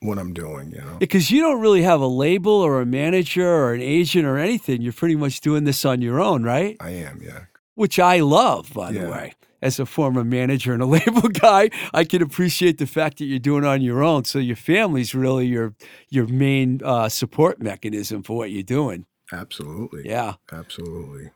what 0.01 0.17
I'm 0.17 0.33
doing. 0.33 0.71
You 0.71 0.81
know, 0.81 0.97
Because 0.99 1.31
you 1.31 1.41
don't 1.41 1.59
really 1.59 1.81
have 1.81 2.01
a 2.01 2.07
label 2.07 2.53
or 2.53 2.81
a 2.81 2.85
manager 2.85 3.47
or 3.47 3.73
an 3.73 3.81
agent 3.81 4.25
or 4.25 4.37
anything. 4.37 4.81
You're 4.81 4.93
pretty 4.93 5.15
much 5.15 5.41
doing 5.41 5.65
this 5.65 5.83
on 5.85 6.01
your 6.01 6.21
own, 6.21 6.43
right? 6.43 6.77
I 6.79 6.91
am. 6.91 7.21
Yeah, 7.21 7.41
Which 7.75 7.99
I 7.99 8.19
love, 8.19 8.73
by 8.73 8.91
the 8.93 9.09
way. 9.09 9.33
As 9.61 9.79
a 9.79 9.85
former 9.85 10.23
manager 10.23 10.73
and 10.73 10.81
a 10.81 10.85
label 10.97 11.27
guy, 11.29 11.69
I 11.93 12.03
can 12.05 12.21
appreciate 12.21 12.77
the 12.77 12.87
fact 12.87 13.17
that 13.17 13.25
you're 13.25 13.39
doing 13.39 13.63
it 13.63 13.67
on 13.67 13.81
your 13.81 14.01
own. 14.03 14.23
So 14.25 14.39
your 14.39 14.55
family's 14.55 15.13
really 15.13 15.47
your 15.47 15.73
your 16.09 16.27
main 16.27 16.79
uh, 16.83 17.09
support 17.09 17.61
mechanism 17.61 18.23
for 18.23 18.37
what 18.37 18.51
you're 18.51 18.63
doing. 18.63 19.05
absolutely. 19.33 20.03
Yeah. 20.07 20.35
absolutely. 20.51 21.31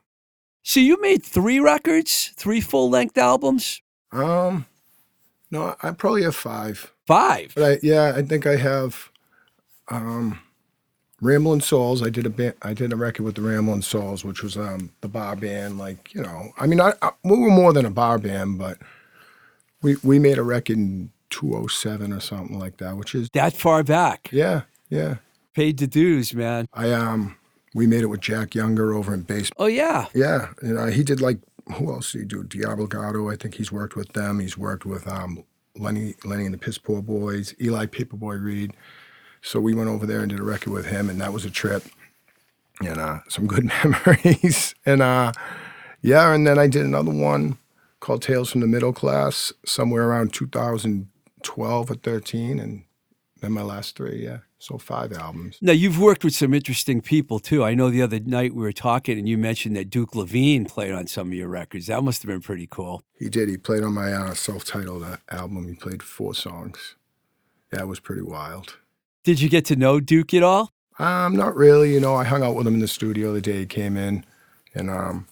So 0.64 0.80
you 0.80 1.00
made 1.02 1.22
three 1.24 1.60
records, 1.60 2.32
three 2.38 2.62
full 2.62 2.90
length 2.90 3.18
albums, 3.18 3.82
Um, 4.14 4.66
no, 5.52 5.76
I 5.84 5.92
probably 5.92 6.24
have 6.24 6.36
five. 6.36 6.94
five. 7.06 7.52
But 7.56 7.64
I, 7.64 7.80
yeah, 7.84 8.14
I 8.16 8.22
think 8.22 8.48
I 8.48 8.56
have 8.56 9.10
um, 9.90 10.40
Ramblin' 11.24 11.62
Souls. 11.62 12.04
I 12.04 12.10
did 12.10 12.26
a 12.26 12.30
band, 12.30 12.54
I 12.62 12.74
did 12.74 12.92
a 12.92 12.96
record 12.96 13.24
with 13.24 13.36
the 13.36 13.42
Ramblin' 13.42 13.82
Souls, 13.82 14.24
which 14.26 14.44
was 14.44 14.58
um, 14.58 14.92
the 15.02 15.08
bar 15.08 15.36
band. 15.36 15.78
Like 15.78 16.14
you 16.14 16.22
know, 16.22 16.52
I 16.60 16.68
mean, 16.68 16.80
I, 16.82 16.94
I, 17.02 17.12
we 17.24 17.38
were 17.38 17.50
more 17.50 17.74
than 17.74 17.86
a 17.86 17.92
bar 17.92 18.18
band, 18.20 18.60
but 18.60 18.78
we 19.82 19.96
we 20.04 20.20
made 20.20 20.38
a 20.38 20.44
record 20.44 20.78
in 20.78 21.12
207 21.30 22.14
or 22.14 22.20
something 22.20 22.60
like 22.60 22.78
that, 22.78 22.98
which 22.98 23.16
is 23.16 23.30
That 23.34 23.54
far 23.54 23.84
back. 23.84 24.30
yeah, 24.32 24.62
yeah. 24.90 25.16
Paid 25.56 25.78
the 25.80 25.88
dues, 25.88 26.34
man. 26.34 26.68
I 26.74 26.92
um, 26.92 27.38
we 27.74 27.88
made 27.88 28.02
it 28.02 28.08
with 28.08 28.22
Jack 28.22 28.54
Younger 28.56 28.94
over 28.94 29.14
in 29.14 29.22
bass. 29.22 29.50
Oh 29.58 29.68
yeah. 29.68 30.08
Yeah, 30.14 30.50
you 30.62 30.74
know, 30.74 30.88
he 30.88 31.04
did 31.04 31.22
like 31.22 31.40
who 31.76 31.92
else 31.94 32.12
did 32.12 32.20
he 32.22 32.26
do? 32.26 32.44
Diablo 32.44 32.88
Gatto. 32.88 33.30
I 33.30 33.36
think 33.38 33.56
he's 33.56 33.72
worked 33.72 33.96
with 33.96 34.14
them. 34.14 34.40
He's 34.40 34.58
worked 34.58 34.86
with 34.86 35.08
um, 35.08 35.44
Lenny, 35.78 36.16
Lenny 36.26 36.46
and 36.46 36.54
the 36.54 36.58
Piss 36.58 36.78
Poor 36.78 37.02
Boys, 37.02 37.56
Eli 37.62 37.86
Paperboy 37.86 38.44
Reed. 38.44 38.74
So 39.44 39.60
we 39.60 39.76
went 39.76 39.90
over 39.90 40.06
there 40.08 40.22
and 40.22 40.30
did 40.30 40.40
a 40.40 40.44
record 40.44 40.72
with 40.72 40.86
him, 40.86 41.10
and 41.10 41.20
that 41.22 41.34
was 41.34 41.46
a 41.46 41.50
trip. 41.50 41.84
And 42.80 42.98
uh, 42.98 43.20
some 43.28 43.46
good 43.46 43.66
memories. 43.84 44.74
and 44.86 45.02
uh, 45.02 45.34
yeah, 46.02 46.34
and 46.34 46.48
then 46.48 46.58
I 46.58 46.68
did 46.68 46.86
another 46.86 47.12
one 47.12 47.58
called 48.00 48.22
Tales 48.22 48.52
from 48.52 48.62
the 48.62 48.68
Middle 48.68 48.94
Class 48.94 49.54
somewhere 49.66 50.08
around 50.08 50.34
2012 50.34 51.92
or 51.92 51.96
13, 51.96 52.60
and 52.60 52.84
then 53.42 53.52
my 53.52 53.62
last 53.62 53.96
three. 53.96 54.24
Yeah. 54.24 54.40
So 54.60 54.78
five 54.78 55.12
albums. 55.12 55.58
Now 55.62 55.74
you've 55.74 56.00
worked 56.00 56.24
with 56.24 56.34
some 56.34 56.54
interesting 56.54 57.02
people 57.02 57.40
too. 57.40 57.66
I 57.66 57.74
know 57.74 57.90
the 57.90 58.02
other 58.02 58.22
night 58.22 58.56
we 58.56 58.62
were 58.62 58.72
talking 58.72 59.20
and 59.20 59.28
you 59.28 59.38
mentioned 59.38 59.76
that 59.76 59.90
Duke 59.90 60.16
Levine 60.16 60.64
played 60.64 60.94
on 60.94 61.06
some 61.08 61.28
of 61.28 61.34
your 61.34 61.50
records. 61.50 61.88
That 61.88 62.02
must 62.02 62.22
have 62.22 62.30
been 62.30 62.40
pretty 62.40 62.70
cool. 62.72 63.04
He 63.20 63.28
did. 63.28 63.50
He 63.50 63.58
played 63.58 63.84
on 63.84 63.94
my 63.94 64.14
uh, 64.14 64.34
self-titled 64.34 65.04
uh, 65.04 65.18
album. 65.30 65.68
He 65.68 65.76
played 65.76 66.02
four 66.02 66.34
songs. 66.34 66.96
That 67.72 67.90
was 67.90 68.00
pretty 68.00 68.22
wild. 68.22 68.78
Did 69.24 69.40
you 69.42 69.50
get 69.50 69.66
to 69.66 69.76
know 69.76 70.00
Duke 70.00 70.34
at 70.34 70.44
all? 70.44 70.72
Um, 71.00 71.36
not 71.36 71.56
really. 71.56 71.94
You 71.94 72.00
know, 72.00 72.16
I 72.16 72.24
hung 72.24 72.44
out 72.44 72.56
with 72.56 72.68
him 72.68 72.76
in 72.76 72.80
the 72.80 72.88
studio 72.88 73.34
the 73.34 73.42
day 73.42 73.60
he 73.60 73.66
came 73.66 73.98
in, 73.98 74.26
and 74.76 74.90
um, 74.90 75.28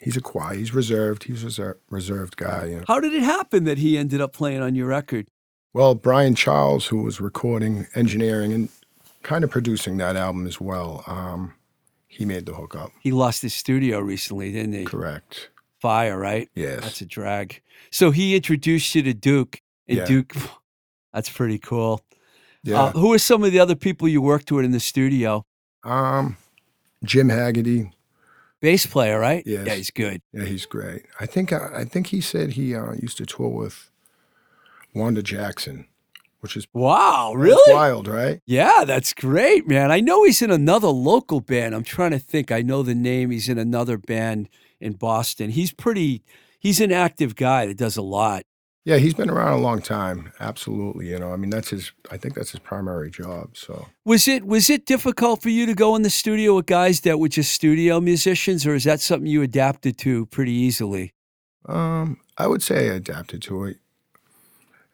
he's 0.00 0.16
a 0.16 0.20
quiet. 0.20 0.58
He's 0.58 0.74
reserved. 0.74 1.24
He's 1.24 1.42
a 1.44 1.46
reser- 1.46 1.76
reserved 1.90 2.36
guy. 2.36 2.66
You 2.66 2.76
know. 2.78 2.84
How 2.88 3.00
did 3.00 3.12
it 3.12 3.22
happen 3.22 3.64
that 3.64 3.78
he 3.78 3.96
ended 3.98 4.20
up 4.20 4.32
playing 4.32 4.62
on 4.62 4.74
your 4.74 4.86
record? 4.86 5.26
Well, 5.72 5.94
Brian 5.94 6.34
Charles, 6.34 6.86
who 6.86 7.02
was 7.02 7.20
recording, 7.20 7.86
engineering, 7.94 8.52
and 8.52 8.68
kind 9.22 9.44
of 9.44 9.50
producing 9.50 9.96
that 9.98 10.16
album 10.16 10.46
as 10.46 10.60
well, 10.60 11.02
um, 11.06 11.54
he 12.06 12.24
made 12.24 12.46
the 12.46 12.54
hookup. 12.54 12.92
He 13.00 13.10
lost 13.12 13.42
his 13.42 13.54
studio 13.54 13.98
recently, 14.00 14.52
didn't 14.52 14.72
he? 14.74 14.84
Correct. 14.84 15.50
Fire, 15.80 16.18
right? 16.18 16.48
Yes. 16.54 16.80
That's 16.80 17.00
a 17.00 17.06
drag. 17.06 17.60
So 17.90 18.10
he 18.10 18.36
introduced 18.36 18.94
you 18.94 19.02
to 19.02 19.12
Duke, 19.14 19.60
and 19.88 19.98
Yeah. 19.98 20.04
Duke, 20.06 20.34
that's 21.12 21.28
pretty 21.28 21.58
cool. 21.58 22.02
Yeah. 22.64 22.82
Uh, 22.84 22.90
who 22.92 23.12
are 23.12 23.18
some 23.18 23.44
of 23.44 23.52
the 23.52 23.60
other 23.60 23.76
people 23.76 24.08
you 24.08 24.20
worked 24.20 24.50
with 24.50 24.64
in 24.64 24.72
the 24.72 24.80
studio? 24.80 25.44
um, 25.84 26.36
Jim 27.04 27.28
Haggerty. 27.28 27.92
Bass 28.60 28.86
player, 28.86 29.20
right? 29.20 29.42
Yes. 29.46 29.66
Yeah, 29.66 29.74
he's 29.74 29.90
good. 29.90 30.22
Yeah, 30.32 30.44
he's 30.44 30.64
great. 30.66 31.02
I 31.20 31.26
think 31.26 31.52
uh, 31.52 31.68
I 31.74 31.84
think 31.84 32.06
he 32.08 32.20
said 32.22 32.52
he 32.52 32.74
uh, 32.74 32.92
used 32.94 33.18
to 33.18 33.26
tour 33.26 33.48
with 33.50 33.90
Wanda 34.94 35.22
Jackson, 35.22 35.86
which 36.40 36.56
is 36.56 36.66
Wow, 36.72 37.34
really? 37.36 37.74
wild, 37.74 38.08
right? 38.08 38.40
Yeah, 38.46 38.84
that's 38.86 39.12
great, 39.12 39.68
man. 39.68 39.92
I 39.92 40.00
know 40.00 40.24
he's 40.24 40.40
in 40.40 40.50
another 40.50 40.88
local 40.88 41.40
band. 41.40 41.74
I'm 41.74 41.84
trying 41.84 42.12
to 42.12 42.18
think. 42.18 42.50
I 42.50 42.62
know 42.62 42.82
the 42.82 42.94
name. 42.94 43.30
He's 43.30 43.50
in 43.50 43.58
another 43.58 43.98
band 43.98 44.48
in 44.80 44.94
Boston. 44.94 45.50
He's 45.50 45.72
pretty. 45.72 46.22
He's 46.58 46.80
an 46.80 46.90
active 46.92 47.36
guy 47.36 47.66
that 47.66 47.76
does 47.76 47.98
a 47.98 48.02
lot. 48.02 48.44
Yeah, 48.84 48.98
he's 48.98 49.14
been 49.14 49.30
around 49.30 49.54
a 49.54 49.62
long 49.62 49.80
time. 49.80 50.30
Absolutely, 50.40 51.08
you 51.08 51.18
know. 51.18 51.32
I 51.32 51.36
mean, 51.36 51.48
that's 51.48 51.70
his. 51.70 51.92
I 52.10 52.18
think 52.18 52.34
that's 52.34 52.50
his 52.50 52.60
primary 52.60 53.10
job. 53.10 53.56
So 53.56 53.86
Was 54.04 54.28
it 54.28 54.44
was 54.44 54.68
it 54.68 54.84
difficult 54.84 55.40
for 55.42 55.48
you 55.48 55.64
to 55.64 55.74
go 55.74 55.96
in 55.96 56.02
the 56.02 56.10
studio 56.10 56.56
with 56.56 56.66
guys 56.66 57.00
that 57.00 57.18
were 57.18 57.28
just 57.28 57.52
studio 57.52 57.98
musicians, 58.00 58.66
or 58.66 58.74
is 58.74 58.84
that 58.84 59.00
something 59.00 59.26
you 59.26 59.40
adapted 59.40 59.96
to 59.98 60.26
pretty 60.26 60.52
easily? 60.52 61.14
Um, 61.66 62.20
I 62.36 62.46
would 62.46 62.62
say 62.62 62.90
I 62.90 62.94
adapted 62.94 63.40
to 63.42 63.64
it. 63.64 63.78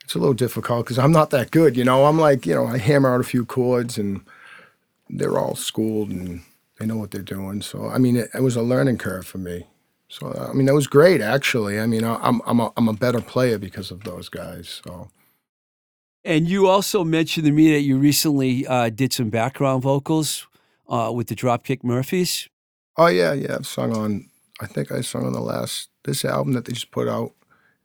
It's 0.04 0.14
a 0.14 0.18
little 0.18 0.34
difficult 0.34 0.86
because 0.86 0.98
I'm 0.98 1.12
not 1.12 1.30
that 1.30 1.50
good, 1.50 1.76
you 1.76 1.84
know. 1.84 2.06
I'm 2.06 2.18
like, 2.18 2.46
you 2.46 2.54
know, 2.54 2.66
I 2.66 2.78
hammer 2.78 3.12
out 3.12 3.20
a 3.20 3.24
few 3.24 3.44
chords 3.44 3.98
and 3.98 4.20
they're 5.08 5.38
all 5.38 5.56
schooled 5.56 6.10
and 6.10 6.42
they 6.78 6.86
know 6.86 6.96
what 6.96 7.10
they're 7.10 7.22
doing. 7.22 7.62
So, 7.62 7.88
I 7.88 7.98
mean, 7.98 8.16
it, 8.16 8.30
it 8.34 8.42
was 8.42 8.56
a 8.56 8.62
learning 8.62 8.98
curve 8.98 9.26
for 9.26 9.38
me. 9.38 9.66
So, 10.10 10.32
I 10.50 10.52
mean, 10.52 10.66
that 10.66 10.74
was 10.74 10.88
great, 10.88 11.20
actually. 11.20 11.78
I 11.78 11.86
mean, 11.86 12.02
I'm 12.04 12.42
I'm 12.44 12.58
a, 12.58 12.72
I'm 12.76 12.88
a 12.88 12.92
better 12.92 13.20
player 13.20 13.58
because 13.58 13.92
of 13.92 14.02
those 14.02 14.28
guys. 14.28 14.82
So, 14.84 15.08
And 16.24 16.48
you 16.48 16.66
also 16.66 17.04
mentioned 17.04 17.46
to 17.46 17.52
me 17.52 17.72
that 17.72 17.82
you 17.82 17.96
recently 17.96 18.66
uh, 18.66 18.90
did 18.90 19.12
some 19.12 19.30
background 19.30 19.82
vocals 19.82 20.48
uh, 20.88 21.12
with 21.14 21.28
the 21.28 21.36
Dropkick 21.36 21.84
Murphys. 21.84 22.48
oh 22.96 23.06
yeah, 23.06 23.32
yeah, 23.32 23.54
I've 23.54 23.66
sung 23.66 23.96
on. 23.96 24.28
I 24.60 24.66
think 24.66 24.90
I 24.90 25.00
sung 25.00 25.24
on 25.26 25.32
the 25.32 25.40
last 25.40 25.88
this 26.04 26.24
album 26.24 26.54
that 26.54 26.64
they 26.64 26.72
just 26.72 26.90
put 26.90 27.06
out, 27.08 27.32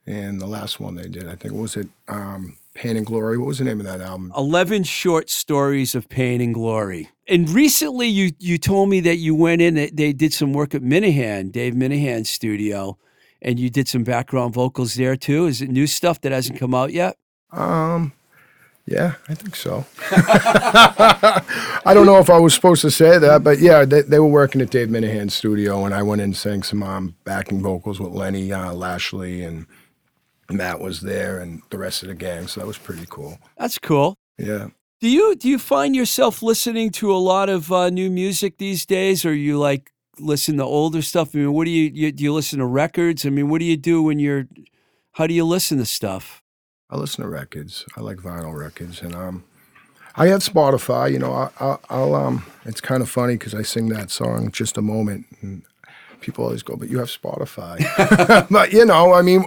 and 0.04 0.40
the 0.40 0.46
last 0.48 0.80
one 0.80 0.96
they 0.96 1.08
did. 1.08 1.28
I 1.28 1.36
think 1.36 1.54
was 1.54 1.76
it 1.76 1.88
um, 2.08 2.58
Pain 2.76 2.96
and 2.96 3.06
Glory. 3.06 3.38
What 3.38 3.46
was 3.48 3.58
the 3.58 3.64
name 3.64 3.80
of 3.80 3.86
that 3.86 4.00
album? 4.00 4.32
11 4.36 4.84
short 4.84 5.30
stories 5.30 5.94
of 5.94 6.08
pain 6.08 6.40
and 6.40 6.52
glory. 6.54 7.08
And 7.26 7.48
recently 7.50 8.06
you 8.06 8.30
you 8.38 8.58
told 8.58 8.88
me 8.90 9.00
that 9.00 9.16
you 9.16 9.34
went 9.34 9.62
in 9.62 9.74
they- 9.74 9.90
they 9.90 10.12
did 10.12 10.32
some 10.32 10.52
work 10.52 10.74
at 10.74 10.82
Minahan, 10.82 11.50
Dave 11.50 11.74
Minahan's 11.74 12.28
studio, 12.30 12.98
and 13.42 13.58
you 13.58 13.70
did 13.70 13.88
some 13.88 14.04
background 14.04 14.54
vocals 14.54 14.94
there 14.94 15.16
too. 15.16 15.46
Is 15.46 15.60
it 15.62 15.70
new 15.70 15.86
stuff 15.86 16.20
that 16.20 16.32
hasn't 16.32 16.58
come 16.58 16.74
out 16.74 16.92
yet? 16.92 17.16
Um, 17.50 18.12
yeah, 18.86 19.14
I 19.28 19.34
think 19.34 19.56
so. 19.56 19.84
I 20.10 21.92
don't 21.94 22.06
know 22.06 22.18
if 22.18 22.30
I 22.30 22.38
was 22.38 22.54
supposed 22.54 22.82
to 22.82 22.90
say 22.90 23.18
that, 23.18 23.42
but 23.42 23.58
yeah, 23.58 23.84
they, 23.84 24.02
they 24.02 24.18
were 24.20 24.26
working 24.28 24.60
at 24.60 24.70
Dave 24.70 24.88
Minahan's 24.88 25.34
studio, 25.34 25.84
and 25.84 25.94
I 25.94 26.02
went 26.02 26.20
in 26.20 26.26
and 26.26 26.36
sang 26.36 26.62
some 26.62 26.82
um, 26.82 27.14
backing 27.24 27.62
vocals 27.62 27.98
with 27.98 28.12
Lenny 28.12 28.52
uh, 28.52 28.72
Lashley, 28.72 29.42
and 29.42 29.66
Matt 30.50 30.80
was 30.80 31.00
there, 31.00 31.40
and 31.40 31.62
the 31.70 31.78
rest 31.78 32.02
of 32.02 32.08
the 32.08 32.14
gang. 32.14 32.46
So 32.46 32.60
that 32.60 32.66
was 32.66 32.78
pretty 32.78 33.06
cool. 33.08 33.38
That's 33.56 33.78
cool. 33.78 34.16
Yeah. 34.38 34.68
Do 35.00 35.08
you 35.08 35.36
do 35.36 35.48
you 35.48 35.58
find 35.58 35.94
yourself 35.94 36.42
listening 36.42 36.90
to 36.92 37.12
a 37.12 37.18
lot 37.18 37.48
of 37.48 37.70
uh, 37.70 37.90
new 37.90 38.10
music 38.10 38.58
these 38.58 38.86
days, 38.86 39.24
or 39.24 39.34
you 39.34 39.58
like 39.58 39.92
listen 40.18 40.56
to 40.56 40.64
older 40.64 41.02
stuff? 41.02 41.34
I 41.34 41.38
mean, 41.38 41.52
what 41.52 41.64
do 41.64 41.70
you, 41.70 41.90
you 41.92 42.12
do? 42.12 42.24
You 42.24 42.32
listen 42.32 42.60
to 42.60 42.66
records? 42.66 43.26
I 43.26 43.30
mean, 43.30 43.48
what 43.50 43.58
do 43.58 43.66
you 43.66 43.76
do 43.76 44.02
when 44.02 44.18
you're? 44.18 44.48
How 45.12 45.26
do 45.26 45.34
you 45.34 45.44
listen 45.44 45.78
to 45.78 45.86
stuff? 45.86 46.42
I 46.88 46.96
listen 46.96 47.22
to 47.22 47.28
records. 47.28 47.84
I 47.96 48.00
like 48.00 48.18
vinyl 48.18 48.56
records, 48.56 49.02
and 49.02 49.14
um, 49.14 49.44
I 50.14 50.28
have 50.28 50.40
Spotify. 50.40 51.12
You 51.12 51.18
know, 51.18 51.32
I, 51.32 51.50
I, 51.60 51.76
I'll 51.90 52.14
um, 52.14 52.46
it's 52.64 52.80
kind 52.80 53.02
of 53.02 53.10
funny 53.10 53.34
because 53.34 53.54
I 53.54 53.62
sing 53.62 53.88
that 53.90 54.10
song 54.10 54.50
just 54.50 54.78
a 54.78 54.82
moment, 54.82 55.26
and 55.42 55.62
people 56.20 56.44
always 56.44 56.62
go, 56.62 56.76
"But 56.76 56.88
you 56.88 56.98
have 56.98 57.08
Spotify." 57.08 57.78
but 58.50 58.72
you 58.72 58.84
know, 58.86 59.12
I 59.12 59.20
mean, 59.20 59.44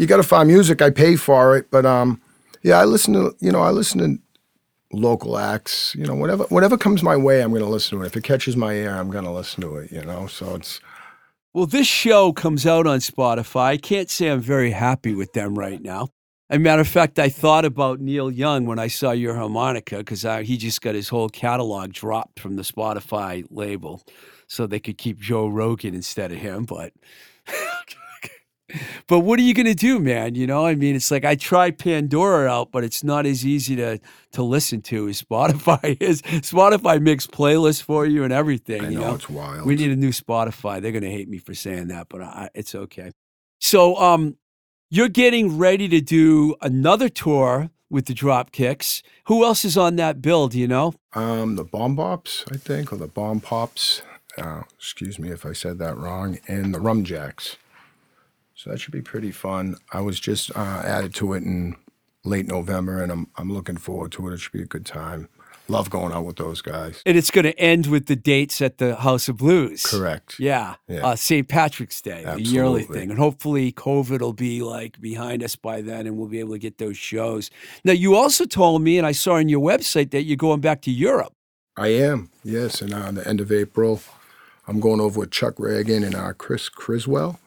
you 0.00 0.06
got 0.06 0.16
to 0.16 0.22
find 0.22 0.48
music. 0.48 0.80
I 0.80 0.88
pay 0.90 1.16
for 1.16 1.56
it, 1.56 1.70
but 1.70 1.84
um, 1.84 2.20
yeah, 2.62 2.78
I 2.78 2.84
listen 2.84 3.12
to 3.14 3.36
you 3.40 3.52
know, 3.52 3.60
I 3.60 3.70
listen 3.70 4.00
to 4.00 4.96
local 4.96 5.36
acts. 5.36 5.94
You 5.94 6.06
know, 6.06 6.14
whatever 6.14 6.44
whatever 6.44 6.78
comes 6.78 7.02
my 7.02 7.16
way, 7.16 7.42
I'm 7.42 7.50
going 7.50 7.62
to 7.62 7.68
listen 7.68 7.98
to 7.98 8.04
it. 8.04 8.06
If 8.06 8.16
it 8.16 8.24
catches 8.24 8.56
my 8.56 8.72
ear, 8.72 8.94
I'm 8.94 9.10
going 9.10 9.24
to 9.24 9.30
listen 9.30 9.60
to 9.60 9.76
it. 9.76 9.92
You 9.92 10.02
know, 10.02 10.26
so 10.26 10.54
it's 10.54 10.80
Well, 11.52 11.66
this 11.66 11.86
show 11.86 12.32
comes 12.32 12.66
out 12.66 12.86
on 12.86 13.00
Spotify. 13.00 13.64
I 13.64 13.76
can't 13.76 14.08
say 14.08 14.28
I'm 14.28 14.40
very 14.40 14.70
happy 14.70 15.14
with 15.14 15.34
them 15.34 15.58
right 15.58 15.82
now. 15.82 16.08
As 16.48 16.56
a 16.56 16.60
matter 16.60 16.80
of 16.80 16.88
fact, 16.88 17.18
I 17.18 17.28
thought 17.28 17.64
about 17.64 18.00
Neil 18.00 18.30
Young 18.30 18.66
when 18.66 18.78
I 18.78 18.88
saw 18.88 19.12
your 19.12 19.36
harmonica 19.36 19.98
because 19.98 20.22
he 20.44 20.56
just 20.56 20.80
got 20.80 20.96
his 20.96 21.08
whole 21.10 21.28
catalog 21.28 21.92
dropped 21.92 22.40
from 22.40 22.56
the 22.56 22.62
Spotify 22.62 23.44
label 23.50 24.02
so 24.48 24.66
they 24.66 24.80
could 24.80 24.98
keep 24.98 25.20
Joe 25.20 25.46
Rogan 25.46 25.94
instead 25.94 26.32
of 26.32 26.38
him. 26.38 26.64
But, 26.64 26.92
but 29.06 29.20
what 29.20 29.38
are 29.38 29.42
you 29.42 29.54
going 29.54 29.66
to 29.66 29.74
do, 29.74 29.98
man? 29.98 30.34
You 30.34 30.46
know, 30.46 30.66
I 30.66 30.74
mean, 30.74 30.96
it's 30.96 31.10
like 31.10 31.24
I 31.24 31.34
tried 31.34 31.78
Pandora 31.78 32.48
out, 32.48 32.70
but 32.72 32.84
it's 32.84 33.04
not 33.04 33.26
as 33.26 33.44
easy 33.46 33.76
to, 33.76 34.00
to 34.32 34.42
listen 34.42 34.82
to 34.82 35.08
as 35.08 35.22
Spotify 35.22 35.96
is. 36.00 36.22
Spotify 36.22 37.00
makes 37.00 37.26
playlists 37.26 37.82
for 37.82 38.06
you 38.06 38.24
and 38.24 38.32
everything. 38.32 38.84
I 38.84 38.88
you 38.90 38.98
know, 38.98 39.08
know? 39.08 39.14
it's 39.14 39.28
wild. 39.28 39.66
We 39.66 39.74
need 39.74 39.90
a 39.90 39.96
new 39.96 40.10
Spotify. 40.10 40.80
They're 40.80 40.92
going 40.92 41.02
to 41.02 41.10
hate 41.10 41.28
me 41.28 41.38
for 41.38 41.54
saying 41.54 41.88
that, 41.88 42.08
but 42.08 42.22
I, 42.22 42.50
it's 42.54 42.74
okay. 42.74 43.12
So, 43.60 43.96
um, 43.96 44.36
you're 44.92 45.08
getting 45.08 45.56
ready 45.56 45.88
to 45.88 46.00
do 46.00 46.56
another 46.60 47.08
tour 47.08 47.70
with 47.90 48.06
the 48.06 48.14
Dropkicks. 48.14 49.02
Who 49.26 49.44
else 49.44 49.64
is 49.64 49.76
on 49.76 49.96
that 49.96 50.20
bill? 50.20 50.48
Do 50.48 50.58
you 50.58 50.66
know? 50.66 50.94
Um, 51.14 51.56
the 51.56 51.64
Bomb 51.64 51.96
Bops, 51.96 52.44
I 52.52 52.56
think, 52.56 52.92
or 52.92 52.96
the 52.96 53.06
Bomb 53.06 53.40
Pops. 53.40 54.02
Uh, 54.36 54.62
excuse 54.76 55.18
me 55.18 55.30
if 55.30 55.44
I 55.44 55.52
said 55.52 55.78
that 55.78 55.96
wrong. 55.96 56.38
And 56.48 56.74
the 56.74 56.80
Rum 56.80 57.04
Jacks. 57.04 57.56
So 58.60 58.68
that 58.68 58.78
should 58.78 58.92
be 58.92 59.00
pretty 59.00 59.30
fun. 59.30 59.76
I 59.90 60.02
was 60.02 60.20
just 60.20 60.54
uh, 60.54 60.82
added 60.84 61.14
to 61.14 61.32
it 61.32 61.42
in 61.44 61.76
late 62.24 62.46
November, 62.46 63.02
and 63.02 63.10
I'm 63.10 63.26
I'm 63.36 63.50
looking 63.50 63.78
forward 63.78 64.12
to 64.12 64.28
it. 64.28 64.34
It 64.34 64.40
should 64.40 64.52
be 64.52 64.60
a 64.60 64.66
good 64.66 64.84
time. 64.84 65.30
Love 65.66 65.88
going 65.88 66.12
out 66.12 66.26
with 66.26 66.36
those 66.36 66.60
guys. 66.60 67.00
And 67.06 67.16
it's 67.16 67.30
going 67.30 67.44
to 67.44 67.58
end 67.58 67.86
with 67.86 68.04
the 68.04 68.16
dates 68.16 68.60
at 68.60 68.76
the 68.76 68.96
House 68.96 69.30
of 69.30 69.38
Blues. 69.38 69.86
Correct. 69.86 70.38
Yeah, 70.38 70.74
Yeah. 70.88 71.06
Uh, 71.06 71.16
St. 71.16 71.48
Patrick's 71.48 72.02
Day, 72.02 72.22
the 72.24 72.42
yearly 72.42 72.82
thing, 72.82 73.08
and 73.08 73.18
hopefully 73.18 73.72
COVID 73.72 74.20
will 74.20 74.34
be 74.34 74.60
like 74.62 75.00
behind 75.00 75.42
us 75.42 75.56
by 75.56 75.80
then, 75.80 76.06
and 76.06 76.18
we'll 76.18 76.28
be 76.28 76.40
able 76.40 76.52
to 76.52 76.58
get 76.58 76.76
those 76.76 76.98
shows. 76.98 77.50
Now, 77.82 77.92
you 77.92 78.14
also 78.14 78.44
told 78.44 78.82
me, 78.82 78.98
and 78.98 79.06
I 79.06 79.12
saw 79.12 79.36
on 79.36 79.48
your 79.48 79.60
website 79.60 80.10
that 80.10 80.24
you're 80.24 80.36
going 80.36 80.60
back 80.60 80.82
to 80.82 80.90
Europe. 80.90 81.32
I 81.78 81.88
am. 81.88 82.28
Yes, 82.44 82.82
and 82.82 82.92
on 82.92 83.14
the 83.14 83.26
end 83.26 83.40
of 83.40 83.50
April, 83.50 84.02
I'm 84.68 84.80
going 84.80 85.00
over 85.00 85.20
with 85.20 85.30
Chuck 85.30 85.54
Ragan 85.54 86.04
and 86.04 86.14
uh, 86.14 86.34
Chris 86.34 86.68
Cresswell. 86.68 87.38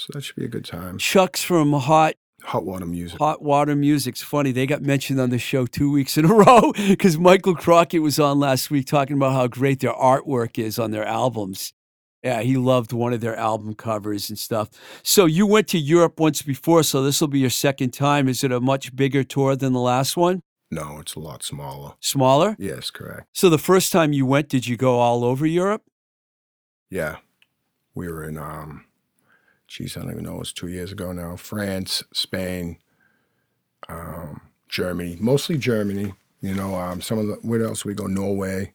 So 0.00 0.14
that 0.14 0.22
should 0.22 0.36
be 0.36 0.46
a 0.46 0.48
good 0.48 0.64
time. 0.64 0.96
Chuck's 0.96 1.42
from 1.42 1.74
Hot 1.74 2.14
Hot 2.42 2.64
water 2.64 2.86
music. 2.86 3.18
Hot 3.18 3.42
Water 3.42 3.76
Music's 3.76 4.22
funny. 4.22 4.50
They 4.50 4.64
got 4.64 4.80
mentioned 4.80 5.20
on 5.20 5.28
the 5.28 5.38
show 5.38 5.66
two 5.66 5.92
weeks 5.92 6.16
in 6.16 6.24
a 6.24 6.28
row 6.34 6.72
because 6.88 7.18
Michael 7.18 7.54
Crockett 7.54 8.00
was 8.00 8.18
on 8.18 8.40
last 8.40 8.70
week 8.70 8.86
talking 8.86 9.16
about 9.16 9.32
how 9.32 9.46
great 9.46 9.80
their 9.80 9.92
artwork 9.92 10.58
is 10.58 10.78
on 10.78 10.90
their 10.90 11.04
albums. 11.04 11.74
Yeah, 12.22 12.40
he 12.40 12.56
loved 12.56 12.94
one 12.94 13.12
of 13.12 13.20
their 13.20 13.36
album 13.36 13.74
covers 13.74 14.30
and 14.30 14.38
stuff. 14.38 14.70
So 15.02 15.26
you 15.26 15.46
went 15.46 15.68
to 15.68 15.78
Europe 15.78 16.18
once 16.18 16.40
before, 16.40 16.82
so 16.82 17.02
this 17.02 17.20
will 17.20 17.28
be 17.28 17.40
your 17.40 17.50
second 17.50 17.90
time. 17.90 18.26
Is 18.26 18.42
it 18.42 18.52
a 18.52 18.60
much 18.60 18.96
bigger 18.96 19.22
tour 19.22 19.54
than 19.54 19.74
the 19.74 19.80
last 19.80 20.16
one? 20.16 20.42
No, 20.70 20.98
it's 20.98 21.14
a 21.14 21.20
lot 21.20 21.42
smaller. 21.42 21.92
Smaller? 22.00 22.56
Yes, 22.58 22.90
correct. 22.90 23.26
So 23.34 23.50
the 23.50 23.58
first 23.58 23.92
time 23.92 24.14
you 24.14 24.24
went, 24.24 24.48
did 24.48 24.66
you 24.66 24.78
go 24.78 24.98
all 24.98 25.24
over 25.24 25.44
Europe? 25.44 25.82
Yeah. 26.88 27.16
We 27.94 28.08
were 28.08 28.24
in, 28.24 28.38
um, 28.38 28.86
geez, 29.70 29.96
I 29.96 30.00
don't 30.00 30.10
even 30.10 30.24
know, 30.24 30.34
it 30.34 30.40
was 30.40 30.52
two 30.52 30.68
years 30.68 30.90
ago 30.92 31.12
now. 31.12 31.36
France, 31.36 32.02
Spain, 32.12 32.76
um, 33.88 34.42
Germany, 34.68 35.16
mostly 35.20 35.56
Germany. 35.56 36.12
You 36.42 36.54
know, 36.54 36.74
um, 36.74 37.00
some 37.00 37.18
of 37.18 37.26
the 37.26 37.34
where 37.42 37.62
else 37.62 37.84
we 37.84 37.94
go? 37.94 38.06
Norway. 38.06 38.72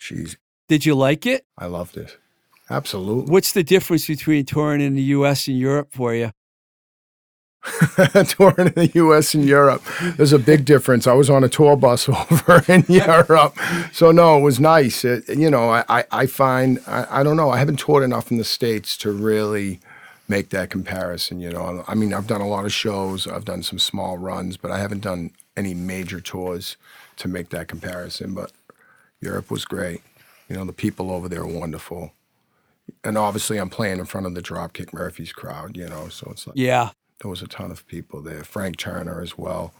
Jeez, 0.00 0.36
Did 0.68 0.86
you 0.86 0.94
like 0.94 1.26
it? 1.26 1.44
I 1.58 1.66
loved 1.66 1.96
it. 1.96 2.16
Absolutely. 2.70 3.30
What's 3.30 3.52
the 3.52 3.62
difference 3.62 4.06
between 4.06 4.44
touring 4.46 4.80
in 4.80 4.94
the 4.94 5.02
U.S. 5.02 5.46
and 5.46 5.58
Europe 5.58 5.88
for 5.92 6.14
you? 6.14 6.32
touring 8.28 8.66
in 8.68 8.74
the 8.74 8.90
U.S. 8.94 9.34
and 9.34 9.44
Europe. 9.44 9.82
There's 10.16 10.32
a 10.32 10.38
big 10.38 10.64
difference. 10.64 11.06
I 11.06 11.12
was 11.12 11.30
on 11.30 11.44
a 11.44 11.48
tour 11.48 11.76
bus 11.76 12.08
over 12.08 12.64
in 12.68 12.84
Europe, 12.88 13.56
so 13.92 14.10
no, 14.10 14.38
it 14.38 14.40
was 14.40 14.58
nice. 14.58 15.04
It, 15.04 15.28
you 15.28 15.50
know, 15.50 15.70
I, 15.70 16.04
I, 16.10 16.26
find 16.26 16.80
I, 16.86 17.20
I 17.20 17.22
don't 17.22 17.36
know. 17.36 17.50
I 17.50 17.58
haven't 17.58 17.78
toured 17.78 18.02
enough 18.02 18.30
in 18.30 18.38
the 18.38 18.44
states 18.44 18.96
to 18.98 19.12
really 19.12 19.80
make 20.28 20.50
that 20.50 20.70
comparison. 20.70 21.40
You 21.40 21.50
know, 21.50 21.84
I 21.86 21.94
mean, 21.94 22.12
I've 22.12 22.26
done 22.26 22.40
a 22.40 22.48
lot 22.48 22.64
of 22.64 22.72
shows. 22.72 23.26
I've 23.26 23.44
done 23.44 23.62
some 23.62 23.78
small 23.78 24.18
runs, 24.18 24.56
but 24.56 24.70
I 24.70 24.78
haven't 24.78 25.00
done 25.00 25.30
any 25.56 25.74
major 25.74 26.20
tours 26.20 26.76
to 27.18 27.28
make 27.28 27.50
that 27.50 27.68
comparison. 27.68 28.34
But 28.34 28.50
Europe 29.20 29.50
was 29.50 29.64
great. 29.64 30.02
You 30.48 30.56
know, 30.56 30.64
the 30.64 30.72
people 30.72 31.10
over 31.10 31.28
there 31.28 31.42
are 31.42 31.46
wonderful. 31.46 32.12
And 33.04 33.16
obviously, 33.16 33.58
I'm 33.58 33.70
playing 33.70 34.00
in 34.00 34.04
front 34.06 34.26
of 34.26 34.34
the 34.34 34.42
Dropkick 34.42 34.92
Murphys 34.92 35.32
crowd, 35.32 35.76
you 35.76 35.88
know, 35.88 36.08
so 36.08 36.28
it's 36.32 36.46
like 36.46 36.56
Yeah. 36.56 36.90
There 37.22 37.30
was 37.30 37.40
a 37.42 37.46
ton 37.46 37.70
of 37.70 37.86
people 37.86 38.20
there. 38.20 38.44
Frank 38.44 38.76
Turner 38.76 39.20
as 39.22 39.38
well. 39.38 39.72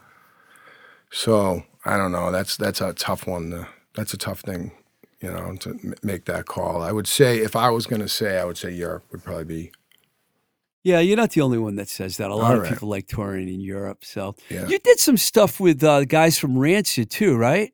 So 1.11 1.65
I 1.85 1.97
don't 1.97 2.13
know. 2.13 2.31
That's 2.33 2.57
that's 2.57 2.81
a 2.81 2.93
tough 2.95 3.27
one. 3.27 3.51
To, 3.51 3.69
that's 3.95 4.15
a 4.15 4.17
tough 4.19 4.41
thing, 4.41 4.73
you 5.21 5.31
know, 5.31 5.57
to 5.57 5.71
m- 5.71 5.95
make 6.03 6.25
that 6.27 6.47
call. 6.47 6.83
I 6.83 6.93
would 6.93 7.07
say 7.07 7.39
if 7.39 7.55
I 7.55 7.71
was 7.71 7.87
going 7.87 8.01
to 8.01 8.09
say, 8.09 8.39
I 8.39 8.45
would 8.45 8.57
say 8.57 8.73
Europe 8.73 9.05
would 9.13 9.23
probably 9.25 9.45
be. 9.45 9.73
Yeah, 10.85 10.99
you're 10.99 11.17
not 11.17 11.31
the 11.31 11.43
only 11.43 11.59
one 11.59 11.77
that 11.77 11.89
says 11.89 12.17
that. 12.17 12.31
A 12.31 12.35
lot 12.35 12.51
All 12.53 12.57
of 12.57 12.63
right. 12.63 12.73
people 12.73 12.89
like 12.89 13.07
touring 13.07 13.49
in 13.49 13.61
Europe. 13.61 14.05
So 14.05 14.35
Yeah. 14.51 14.67
you 14.67 14.79
did 14.81 14.99
some 14.99 15.17
stuff 15.17 15.61
with 15.61 15.85
uh, 15.85 16.05
guys 16.07 16.39
from 16.39 16.59
Rancid 16.59 17.09
too, 17.11 17.37
right? 17.37 17.73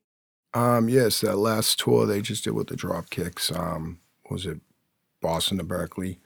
Um, 0.53 0.89
yes, 0.91 1.21
that 1.21 1.37
last 1.37 1.79
tour 1.79 2.05
they 2.05 2.21
just 2.21 2.45
did 2.45 2.53
with 2.53 2.67
the 2.69 2.75
Dropkicks. 2.75 3.57
Um, 3.59 4.01
was 4.31 4.45
it 4.45 4.61
Boston 5.23 5.57
to 5.59 5.65
Berkeley? 5.65 6.19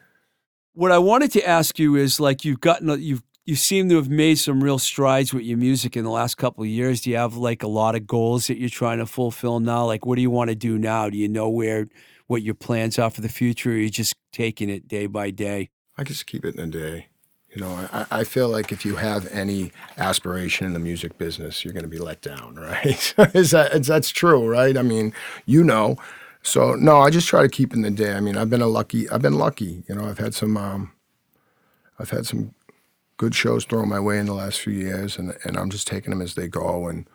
What 0.74 0.90
I 0.90 0.98
wanted 0.98 1.31
to 1.33 1.46
ask 1.46 1.78
you 1.78 1.94
is 1.96 2.18
like 2.18 2.44
you've 2.44 2.61
gotten 2.61 2.88
a- 2.88 2.96
you've 2.96 3.22
you 3.44 3.57
seem 3.57 3.88
to 3.88 3.96
have 3.96 4.09
made 4.09 4.37
some 4.37 4.62
real 4.62 4.78
strides 4.78 5.35
with 5.35 5.42
your 5.42 5.59
music 5.59 5.96
in 5.96 6.05
the 6.05 6.11
last 6.11 6.37
couple 6.37 6.62
of 6.62 6.68
years. 6.68 7.00
Do 7.00 7.11
you 7.11 7.16
have 7.16 7.37
like 7.37 7.62
a 7.62 7.68
lot 7.68 7.96
of 7.96 8.07
goals 8.07 8.46
that 8.46 8.59
you're 8.59 8.68
trying 8.68 8.98
to 8.98 9.07
fulfill 9.07 9.59
now? 9.61 9.85
Like 9.85 10.07
what 10.07 10.16
do 10.16 10.22
you 10.22 10.31
want 10.31 10.50
to 10.50 10.55
do 10.55 10.78
now? 10.78 11.11
Do 11.11 11.16
you 11.16 11.28
know 11.28 11.48
where 11.48 11.88
what 12.28 12.42
your 12.42 12.55
plans 12.55 12.98
are 12.98 13.11
for 13.11 13.20
the 13.20 13.28
future? 13.28 13.70
Or 13.70 13.74
are 13.74 13.78
you 13.78 13.90
just 13.90 14.14
taking 14.33 14.70
it 14.70 14.87
day 14.87 15.07
by 15.07 15.31
day? 15.31 15.70
I 15.98 16.05
just 16.05 16.26
keep 16.26 16.44
it 16.44 16.55
in 16.55 16.61
a 16.61 16.66
day. 16.68 17.07
You 17.55 17.61
know, 17.61 17.88
I, 17.92 18.07
I 18.11 18.24
feel 18.24 18.48
like 18.48 18.72
if 18.72 18.85
you 18.85 18.96
have 18.96 19.26
any 19.31 19.72
aspiration 19.98 20.66
in 20.66 20.72
the 20.72 20.78
music 20.78 21.18
business, 21.18 21.64
you're 21.64 21.74
going 21.74 21.85
to 21.85 21.88
be 21.88 21.98
let 21.98 22.22
down, 22.22 22.55
right? 22.59 23.14
is 23.35 23.50
that 23.50 23.74
is 23.74 23.87
that's 23.88 24.11
true, 24.11 24.48
right? 24.48 24.76
I 24.76 24.83
mean, 24.83 25.12
you 25.44 25.62
know. 25.62 25.96
So 26.44 26.74
no, 26.74 27.00
I 27.00 27.11
just 27.11 27.28
try 27.28 27.42
to 27.42 27.48
keep 27.48 27.74
in 27.74 27.83
the 27.83 27.90
day. 27.90 28.14
I 28.14 28.20
mean, 28.20 28.37
I've 28.37 28.48
been 28.48 28.62
a 28.62 28.66
lucky. 28.66 29.09
I've 29.11 29.20
been 29.20 29.37
lucky. 29.37 29.85
You 29.87 29.96
know, 29.96 30.09
I've 30.09 30.18
had 30.18 30.35
some. 30.35 30.57
Um, 30.57 30.92
I've 31.98 32.11
had 32.11 32.26
some 32.26 32.55
good 33.22 33.35
shows 33.37 33.64
thrown 33.64 33.88
my 33.88 34.00
way 34.00 34.18
in 34.18 34.26
the 34.26 34.35
last 34.35 34.58
few 34.58 34.72
years, 34.72 35.16
and 35.16 35.37
and 35.44 35.56
I'm 35.56 35.70
just 35.70 35.87
taking 35.87 36.11
them 36.11 36.20
as 36.20 36.35
they 36.35 36.48
go. 36.48 36.88
And 36.88 37.06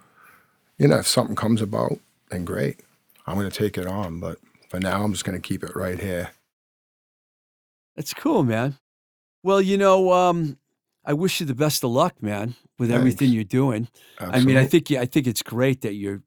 you 0.78 0.88
know, 0.88 1.00
if 1.00 1.08
something 1.08 1.36
comes 1.36 1.62
about, 1.62 2.00
then 2.30 2.46
great. 2.46 2.80
I'm 3.26 3.36
going 3.36 3.50
to 3.50 3.56
take 3.56 3.78
it 3.78 3.86
on. 3.86 4.22
But 4.22 4.38
for 4.70 4.80
now, 4.80 5.04
I'm 5.04 5.12
just 5.12 5.26
going 5.26 5.38
to 5.38 5.46
keep 5.46 5.66
it 5.66 5.76
right 5.76 6.00
here. 6.00 6.30
That's 7.98 8.14
cool, 8.14 8.44
man. 8.44 8.78
Well, 9.44 9.62
you 9.62 9.78
know, 9.78 10.14
um, 10.14 10.58
I 11.04 11.12
wish 11.12 11.42
you 11.42 11.46
the 11.46 11.54
best 11.54 11.84
of 11.84 11.90
luck, 11.90 12.24
man, 12.24 12.56
with 12.80 12.90
everything 12.90 13.32
you're 13.32 13.44
doing. 13.44 13.90
I 14.18 14.40
mean, 14.40 14.56
I 14.56 14.66
think 14.66 14.90
I 14.92 15.06
think 15.06 15.28
it's 15.28 15.44
great 15.44 15.82
that 15.82 15.96
you're. 15.96 16.24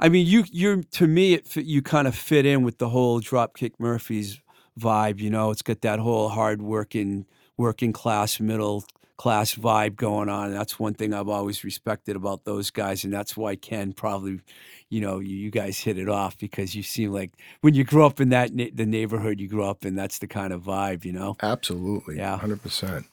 I 0.00 0.08
mean, 0.08 0.26
you 0.26 0.44
you're 0.50 0.82
to 0.82 1.06
me, 1.06 1.34
it 1.34 1.54
you 1.54 1.82
kind 1.82 2.08
of 2.08 2.16
fit 2.16 2.46
in 2.46 2.64
with 2.64 2.78
the 2.78 2.88
whole 2.88 3.20
Dropkick 3.20 3.74
Murphys 3.78 4.40
vibe. 4.76 5.20
You 5.20 5.30
know, 5.30 5.52
it's 5.52 5.62
got 5.62 5.82
that 5.82 6.00
whole 6.00 6.30
hard 6.30 6.62
working, 6.62 7.26
working 7.56 7.92
class, 7.92 8.40
middle 8.40 8.84
class 9.20 9.54
vibe 9.54 9.96
going 9.96 10.30
on. 10.30 10.50
That's 10.50 10.78
one 10.78 10.94
thing 10.94 11.12
I've 11.12 11.28
always 11.28 11.62
respected 11.62 12.16
about 12.16 12.44
those 12.44 12.70
guys, 12.70 13.04
and 13.04 13.12
that's 13.12 13.36
why 13.36 13.54
Ken 13.54 13.92
probably, 13.92 14.40
you 14.88 15.02
know, 15.02 15.18
you, 15.18 15.36
you 15.36 15.50
guys 15.50 15.78
hit 15.78 15.98
it 15.98 16.08
off 16.08 16.38
because 16.38 16.74
you 16.74 16.82
seem 16.82 17.12
like 17.12 17.32
when 17.60 17.74
you 17.74 17.84
grew 17.84 18.06
up 18.06 18.18
in 18.18 18.30
that 18.30 18.54
na- 18.54 18.72
the 18.72 18.86
neighborhood 18.86 19.38
you 19.38 19.46
grew 19.46 19.62
up 19.62 19.84
in, 19.84 19.94
that's 19.94 20.20
the 20.20 20.26
kind 20.26 20.54
of 20.54 20.62
vibe, 20.62 21.04
you 21.04 21.12
know. 21.12 21.36
Absolutely. 21.42 22.16
Yeah. 22.16 22.38
Hundred 22.38 22.62
percent. 22.62 23.04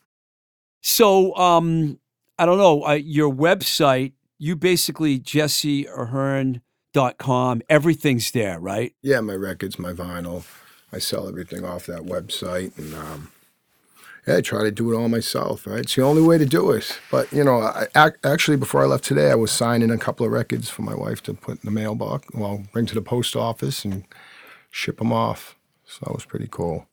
So, 0.81 1.35
um, 1.35 1.99
I 2.39 2.45
don't 2.45 2.57
know, 2.57 2.85
uh, 2.85 2.93
your 2.93 3.29
website, 3.29 4.13
you 4.39 4.55
basically 4.55 5.19
Jesse 5.19 5.87
Ahern 5.87 6.61
dot 6.93 7.17
com. 7.17 7.61
everything's 7.67 8.31
there, 8.31 8.61
right? 8.61 8.95
Yeah, 9.01 9.19
my 9.19 9.33
records, 9.33 9.77
my 9.77 9.91
vinyl. 9.91 10.45
I 10.93 10.99
sell 10.99 11.27
everything 11.27 11.65
off 11.65 11.85
that 11.87 12.03
website, 12.03 12.77
and 12.77 12.93
um, 12.95 13.31
I 14.27 14.41
try 14.41 14.63
to 14.63 14.71
do 14.71 14.91
it 14.91 14.95
all 14.95 15.07
myself. 15.09 15.65
Right, 15.65 15.79
it's 15.79 15.95
the 15.95 16.01
only 16.01 16.21
way 16.21 16.37
to 16.37 16.45
do 16.45 16.71
it. 16.71 16.99
But 17.09 17.31
you 17.31 17.43
know, 17.43 17.59
I, 17.61 17.87
ac- 17.95 18.17
actually, 18.23 18.57
before 18.57 18.81
I 18.83 18.85
left 18.85 19.03
today, 19.03 19.31
I 19.31 19.35
was 19.35 19.51
signing 19.51 19.89
a 19.91 19.97
couple 19.97 20.25
of 20.25 20.31
records 20.31 20.69
for 20.69 20.81
my 20.81 20.95
wife 20.95 21.23
to 21.23 21.33
put 21.33 21.55
in 21.55 21.61
the 21.63 21.71
mailbox. 21.71 22.27
Well, 22.33 22.63
bring 22.73 22.85
to 22.87 22.95
the 22.95 23.01
post 23.01 23.35
office 23.35 23.85
and 23.85 24.03
ship 24.69 24.97
them 24.97 25.13
off. 25.13 25.55
So 25.85 25.99
that 26.05 26.13
was 26.13 26.25
pretty 26.25 26.47
cool. 26.51 26.87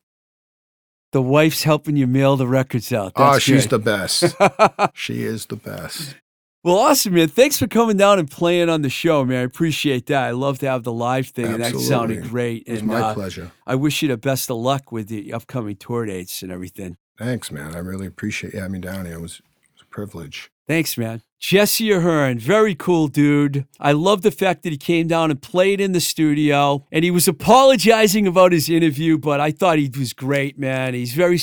The 1.12 1.22
wife's 1.22 1.62
helping 1.62 1.96
you 1.96 2.06
mail 2.06 2.36
the 2.36 2.46
records 2.46 2.92
out. 2.92 3.12
Oh, 3.16 3.38
she's 3.38 3.66
good. 3.66 3.70
the 3.70 3.78
best. 3.78 4.34
she 4.94 5.22
is 5.22 5.46
the 5.46 5.56
best. 5.56 6.16
well, 6.64 6.76
awesome, 6.76 7.14
man. 7.14 7.28
Thanks 7.28 7.56
for 7.56 7.68
coming 7.68 7.96
down 7.96 8.18
and 8.18 8.28
playing 8.28 8.68
on 8.68 8.82
the 8.82 8.90
show, 8.90 9.24
man. 9.24 9.38
I 9.38 9.42
appreciate 9.42 10.06
that. 10.06 10.24
I 10.24 10.30
love 10.32 10.58
to 10.60 10.66
have 10.68 10.82
the 10.82 10.92
live 10.92 11.28
thing, 11.28 11.46
and 11.46 11.62
that 11.62 11.76
sounded 11.78 12.24
great. 12.24 12.64
It 12.66 12.72
was 12.72 12.80
and 12.80 12.88
my 12.88 13.00
uh, 13.00 13.14
pleasure. 13.14 13.52
I 13.66 13.76
wish 13.76 14.02
you 14.02 14.08
the 14.08 14.16
best 14.16 14.50
of 14.50 14.56
luck 14.56 14.90
with 14.90 15.06
the 15.08 15.32
upcoming 15.32 15.76
tour 15.76 16.06
dates 16.06 16.42
and 16.42 16.50
everything. 16.50 16.96
Thanks, 17.18 17.50
man. 17.50 17.74
I 17.74 17.78
really 17.78 18.06
appreciate 18.06 18.54
you 18.54 18.60
having 18.60 18.72
me 18.72 18.78
down 18.80 19.06
here. 19.06 19.14
It 19.14 19.20
was, 19.20 19.34
it 19.34 19.72
was 19.74 19.82
a 19.82 19.86
privilege. 19.86 20.50
Thanks, 20.66 20.96
man. 20.96 21.22
Jesse 21.38 21.92
Ahern, 21.92 22.38
very 22.38 22.74
cool 22.74 23.06
dude. 23.06 23.66
I 23.78 23.92
love 23.92 24.22
the 24.22 24.30
fact 24.30 24.62
that 24.62 24.72
he 24.72 24.78
came 24.78 25.06
down 25.06 25.30
and 25.30 25.40
played 25.40 25.78
in 25.78 25.92
the 25.92 26.00
studio 26.00 26.86
and 26.90 27.04
he 27.04 27.10
was 27.10 27.28
apologizing 27.28 28.26
about 28.26 28.52
his 28.52 28.70
interview, 28.70 29.18
but 29.18 29.40
I 29.40 29.50
thought 29.50 29.76
he 29.78 29.90
was 29.96 30.14
great, 30.14 30.58
man. 30.58 30.94
He's 30.94 31.12
very 31.12 31.38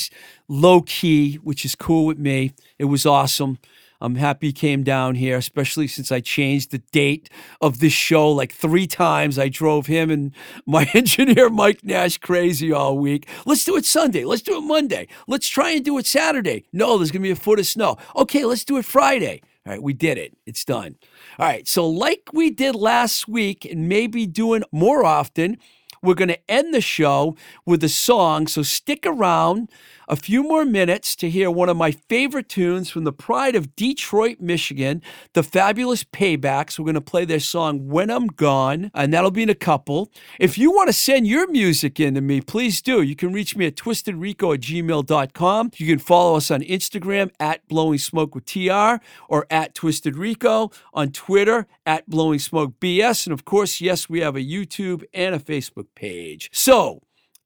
low 0.47 0.81
key, 0.81 1.36
which 1.36 1.65
is 1.65 1.75
cool 1.75 2.07
with 2.07 2.17
me. 2.17 2.53
It 2.79 2.86
was 2.86 3.05
awesome. 3.05 3.60
I'm 4.01 4.15
happy 4.15 4.47
he 4.47 4.53
came 4.53 4.83
down 4.83 5.15
here, 5.15 5.37
especially 5.37 5.87
since 5.87 6.11
I 6.11 6.19
changed 6.19 6.71
the 6.71 6.79
date 6.91 7.29
of 7.61 7.79
this 7.79 7.93
show 7.93 8.31
like 8.31 8.51
three 8.51 8.87
times. 8.87 9.37
I 9.37 9.47
drove 9.47 9.85
him 9.85 10.09
and 10.09 10.33
my 10.65 10.89
engineer, 10.93 11.49
Mike 11.49 11.83
Nash, 11.83 12.17
crazy 12.17 12.71
all 12.71 12.97
week. 12.97 13.27
Let's 13.45 13.63
do 13.63 13.75
it 13.77 13.85
Sunday. 13.85 14.25
Let's 14.25 14.41
do 14.41 14.57
it 14.57 14.61
Monday. 14.61 15.07
Let's 15.27 15.47
try 15.47 15.71
and 15.71 15.85
do 15.85 15.97
it 15.99 16.07
Saturday. 16.07 16.65
No, 16.73 16.97
there's 16.97 17.11
going 17.11 17.21
to 17.21 17.27
be 17.27 17.31
a 17.31 17.35
foot 17.35 17.59
of 17.59 17.67
snow. 17.67 17.97
Okay, 18.15 18.43
let's 18.43 18.65
do 18.65 18.77
it 18.77 18.85
Friday. 18.85 19.41
All 19.65 19.73
right, 19.73 19.83
we 19.83 19.93
did 19.93 20.17
it. 20.17 20.35
It's 20.47 20.65
done. 20.65 20.95
All 21.37 21.45
right, 21.45 21.67
so 21.67 21.87
like 21.87 22.29
we 22.33 22.49
did 22.49 22.73
last 22.73 23.27
week 23.27 23.63
and 23.65 23.87
maybe 23.87 24.25
doing 24.25 24.63
more 24.71 25.05
often, 25.05 25.57
we're 26.01 26.15
going 26.15 26.29
to 26.29 26.51
end 26.51 26.73
the 26.73 26.81
show 26.81 27.35
with 27.65 27.83
a 27.83 27.89
song. 27.89 28.47
So 28.47 28.63
stick 28.63 29.05
around 29.05 29.69
a 30.11 30.15
few 30.17 30.43
more 30.43 30.65
minutes 30.65 31.15
to 31.15 31.29
hear 31.29 31.49
one 31.49 31.69
of 31.69 31.77
my 31.77 31.91
favorite 31.91 32.49
tunes 32.49 32.89
from 32.89 33.05
the 33.05 33.13
pride 33.13 33.55
of 33.55 33.77
Detroit, 33.77 34.41
Michigan, 34.41 35.01
the 35.33 35.41
fabulous 35.41 36.03
Paybacks. 36.03 36.77
We're 36.77 36.83
going 36.83 36.95
to 36.95 37.01
play 37.01 37.23
their 37.23 37.39
song 37.39 37.87
When 37.87 38.09
I'm 38.09 38.27
Gone, 38.27 38.91
and 38.93 39.13
that'll 39.13 39.31
be 39.31 39.43
in 39.43 39.49
a 39.49 39.55
couple. 39.55 40.11
If 40.37 40.57
you 40.57 40.69
want 40.71 40.89
to 40.89 40.93
send 40.93 41.27
your 41.27 41.49
music 41.49 41.97
in 41.97 42.15
to 42.15 42.21
me, 42.21 42.41
please 42.41 42.81
do. 42.81 43.01
You 43.01 43.15
can 43.15 43.31
reach 43.31 43.55
me 43.55 43.67
at 43.67 43.75
twistedrico 43.75 44.53
at 44.53 44.59
gmail.com. 44.59 45.71
You 45.77 45.87
can 45.87 45.99
follow 45.99 46.35
us 46.35 46.51
on 46.51 46.61
Instagram 46.61 47.31
at 47.39 47.65
Blowing 47.69 47.97
Smoke 47.97 48.35
with 48.35 48.43
TR 48.43 49.01
or 49.29 49.47
at 49.49 49.73
Twisted 49.75 50.17
Rico, 50.17 50.71
on 50.93 51.11
Twitter 51.11 51.67
at 51.85 52.09
Blowing 52.09 52.39
Smoke 52.39 52.73
BS. 52.81 53.27
And 53.27 53.33
of 53.33 53.45
course, 53.45 53.79
yes, 53.79 54.09
we 54.09 54.19
have 54.19 54.35
a 54.35 54.41
YouTube 54.41 55.03
and 55.13 55.33
a 55.33 55.39
Facebook 55.39 55.87
page. 55.95 56.49
So, 56.54 57.01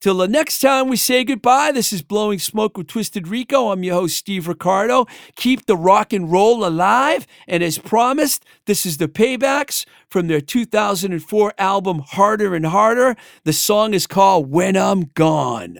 Till 0.05 0.17
the 0.17 0.27
next 0.27 0.59
time 0.59 0.87
we 0.87 0.97
say 0.97 1.23
goodbye, 1.23 1.71
this 1.71 1.91
is 1.91 2.03
Blowing 2.03 2.37
Smoke 2.37 2.77
with 2.77 2.85
Twisted 2.85 3.27
Rico. 3.27 3.71
I'm 3.71 3.83
your 3.83 3.95
host, 3.95 4.17
Steve 4.17 4.47
Ricardo. 4.47 5.07
Keep 5.35 5.65
the 5.65 5.75
rock 5.75 6.13
and 6.13 6.31
roll 6.31 6.63
alive. 6.63 7.25
And 7.47 7.63
as 7.63 7.79
promised, 7.79 8.45
this 8.67 8.85
is 8.85 8.97
the 8.97 9.07
Paybacks 9.07 9.83
from 10.07 10.27
their 10.27 10.41
2004 10.41 11.53
album, 11.57 12.03
Harder 12.05 12.53
and 12.53 12.67
Harder. 12.67 13.15
The 13.45 13.53
song 13.53 13.95
is 13.95 14.05
called 14.05 14.51
When 14.51 14.77
I'm 14.77 15.05
Gone. 15.15 15.79